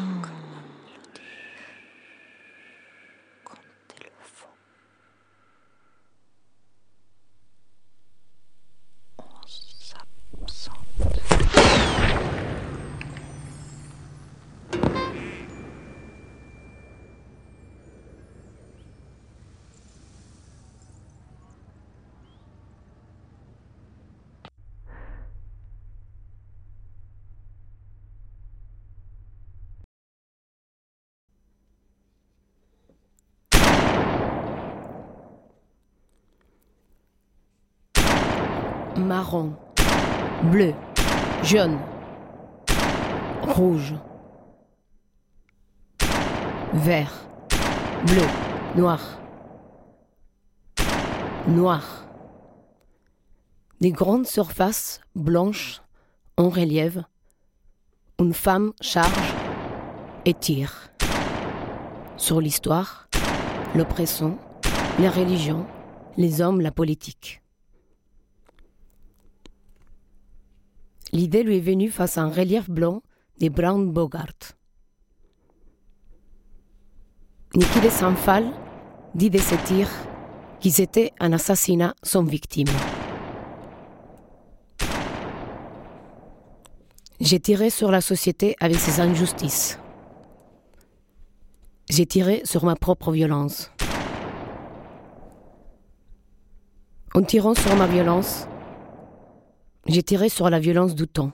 [38.98, 39.52] Marron,
[40.44, 40.74] bleu,
[41.42, 41.78] jaune,
[43.42, 43.94] rouge,
[46.72, 47.12] vert,
[48.06, 48.26] bleu,
[48.76, 49.00] noir,
[51.46, 52.04] noir.
[53.80, 55.80] Des grandes surfaces blanches
[56.36, 56.98] en relief.
[58.20, 59.34] Une femme charge
[60.24, 60.90] et tire
[62.16, 63.08] sur l'histoire,
[63.76, 64.38] l'oppression,
[64.98, 65.64] les religions,
[66.16, 67.40] les hommes, la politique.
[71.12, 73.02] L'idée lui est venue face à un relief blanc
[73.40, 74.54] de Brown Bogart.
[77.54, 78.44] Nikhil Sanfal
[79.14, 79.90] dit de ces tirs
[80.60, 82.68] qu'ils étaient un assassinat sans victime.
[87.20, 89.78] J'ai tiré sur la société avec ses injustices.
[91.90, 93.72] J'ai tiré sur ma propre violence.
[97.14, 98.46] En tirant sur ma violence,
[99.86, 101.32] j'ai tiré sur la violence temps.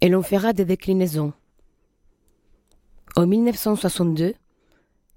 [0.00, 1.32] Et l'on fera des déclinaisons.
[3.16, 4.34] En 1962,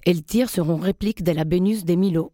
[0.05, 2.31] elle tire sur une réplique de la Vénus de Milo,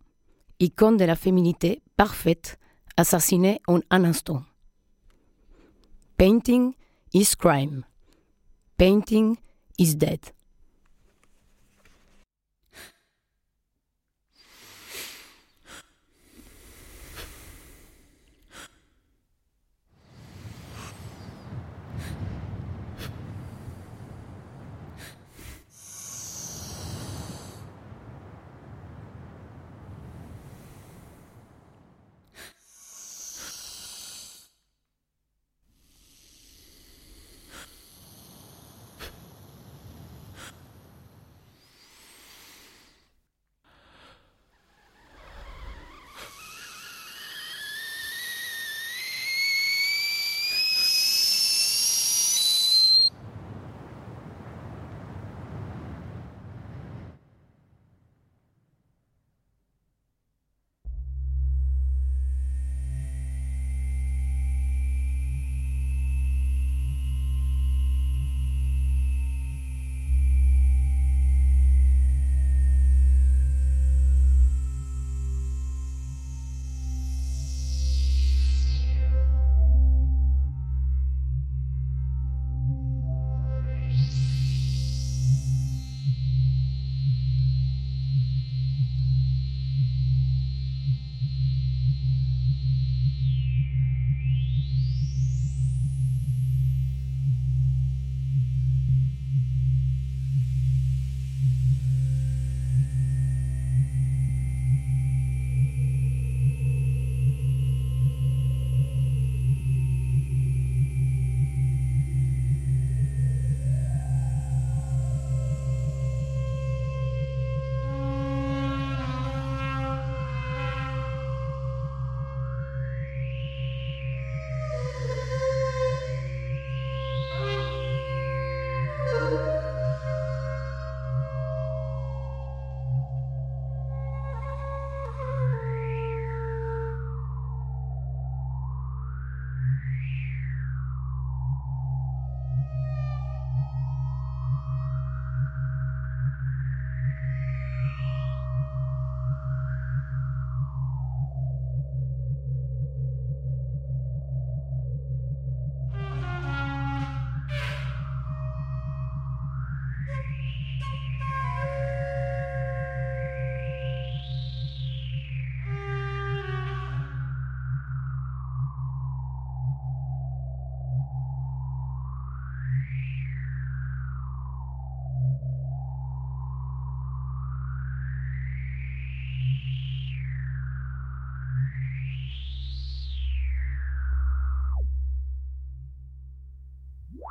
[0.59, 2.59] icône de la féminité parfaite,
[2.97, 4.43] assassinée en un instant.
[6.17, 6.73] Painting
[7.13, 7.85] is crime.
[8.77, 9.37] Painting
[9.79, 10.19] is dead.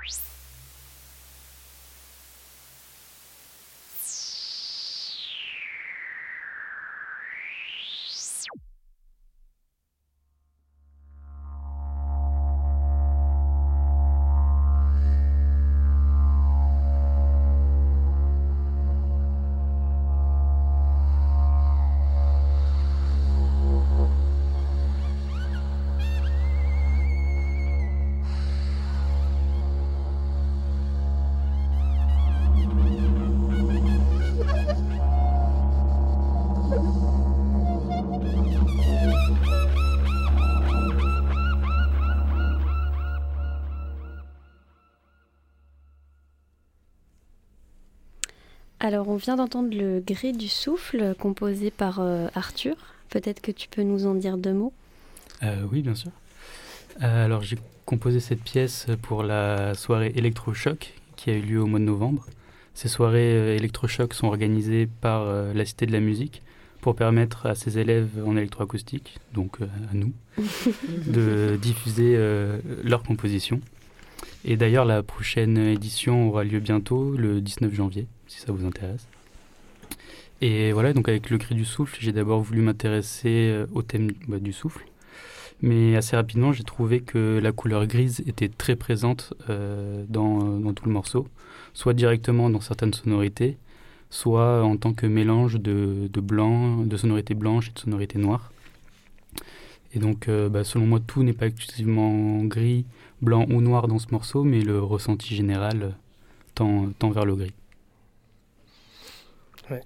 [0.02, 0.31] Peace.
[48.92, 52.74] Alors, on vient d'entendre le Gré du souffle composé par euh, Arthur.
[53.08, 54.74] Peut-être que tu peux nous en dire deux mots?
[55.42, 56.10] Euh, oui, bien sûr.
[57.00, 57.56] Euh, alors, j'ai
[57.86, 62.26] composé cette pièce pour la soirée électrochoc qui a eu lieu au mois de novembre.
[62.74, 66.42] Ces soirées électrochoc sont organisées par la Cité de la Musique
[66.82, 70.12] pour permettre à ses élèves en électroacoustique, donc à nous,
[71.06, 72.14] de diffuser
[72.84, 73.62] leurs compositions.
[74.44, 79.06] Et d'ailleurs, la prochaine édition aura lieu bientôt, le 19 janvier si ça vous intéresse.
[80.40, 84.10] Et voilà, donc avec le cri du souffle, j'ai d'abord voulu m'intéresser euh, au thème
[84.26, 84.84] bah, du souffle.
[85.60, 90.72] Mais assez rapidement, j'ai trouvé que la couleur grise était très présente euh, dans, dans,
[90.72, 91.28] tout le morceau,
[91.72, 93.56] soit directement dans certaines sonorités,
[94.10, 98.50] soit en tant que mélange de, de blanc, de sonorités blanches et de sonorités noires.
[99.94, 102.86] Et donc, euh, bah, selon moi, tout n'est pas exclusivement gris,
[103.20, 105.90] blanc ou noir dans ce morceau, mais le ressenti général euh,
[106.54, 107.54] tend, tend vers le gris.
[109.70, 109.82] Ouais.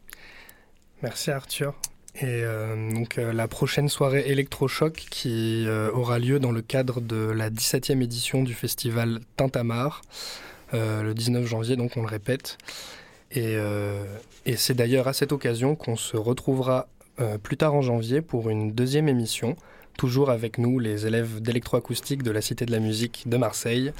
[1.02, 1.74] Merci Arthur.
[2.16, 7.02] Et euh, donc euh, la prochaine soirée électrochoc qui euh, aura lieu dans le cadre
[7.02, 10.00] de la 17e édition du festival Tintamarre,
[10.72, 12.58] le 19 janvier, donc on le répète.
[13.32, 13.56] Et,
[14.56, 16.88] c'est d'ailleurs à cette occasion qu'on se retrouvera
[17.42, 19.56] plus tard en janvier pour une deuxième émission,
[19.96, 23.92] toujours avec nous, les élèves d'électroacoustique de la Cité de la Musique de Marseille,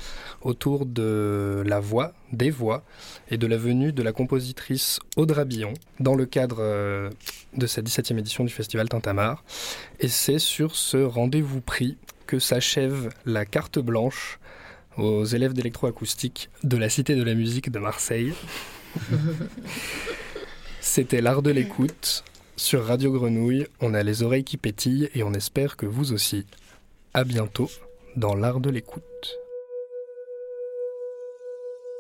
[0.43, 2.85] autour de la voix, des voix,
[3.31, 7.10] et de la venue de la compositrice Audra Billon, dans le cadre euh,
[7.56, 9.44] de cette 17e édition du Festival Tintamarre.
[10.01, 11.97] Et c'est sur ce rendez-vous pris
[12.27, 14.39] que s'achève la carte blanche
[14.97, 18.32] aux élèves d'électroacoustique de la Cité de la Musique de Marseille.
[20.81, 22.24] C'était l'art de l'écoute.
[22.57, 26.47] Sur Radio Grenouille, on a les oreilles qui pétillent et on espère que vous aussi.
[27.15, 27.69] À bientôt
[28.16, 29.03] dans l'art de l'écoute.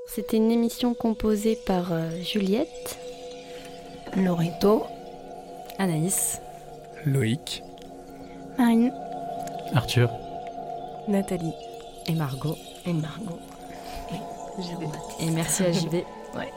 [0.06, 2.98] C'était une émission composée par euh, Juliette,
[4.16, 4.84] Lorito,
[5.78, 6.40] Anaïs,
[7.04, 7.62] Loïc,
[8.56, 8.92] Marine,
[9.74, 10.10] Arthur,
[11.08, 11.52] Nathalie
[12.06, 12.56] et Margot.
[12.86, 13.38] et Margot.
[15.20, 16.48] Et merci à Ouais.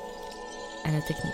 [0.85, 1.33] à la technique.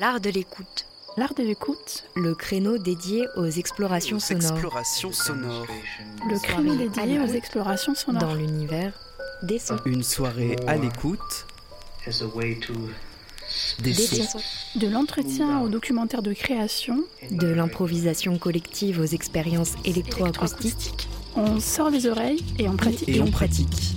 [0.00, 0.86] L'art de l'écoute.
[1.16, 2.04] L'art de l'écoute.
[2.16, 4.52] Le créneau dédié aux explorations Aux sonores.
[4.52, 5.66] explorations sonores.
[6.28, 8.22] Le créneau dédié aux explorations sonores.
[8.22, 8.92] Dans l'univers
[9.42, 9.76] des sons.
[9.84, 11.46] Une soirée à l'écoute.
[12.06, 14.22] Des Des sons.
[14.38, 14.78] sons.
[14.78, 21.08] De l'entretien au documentaire de création, De l'improvisation collective aux expériences électroacoustiques.
[21.36, 23.08] on sort les oreilles et on pratique.
[23.08, 23.96] Et on pratique.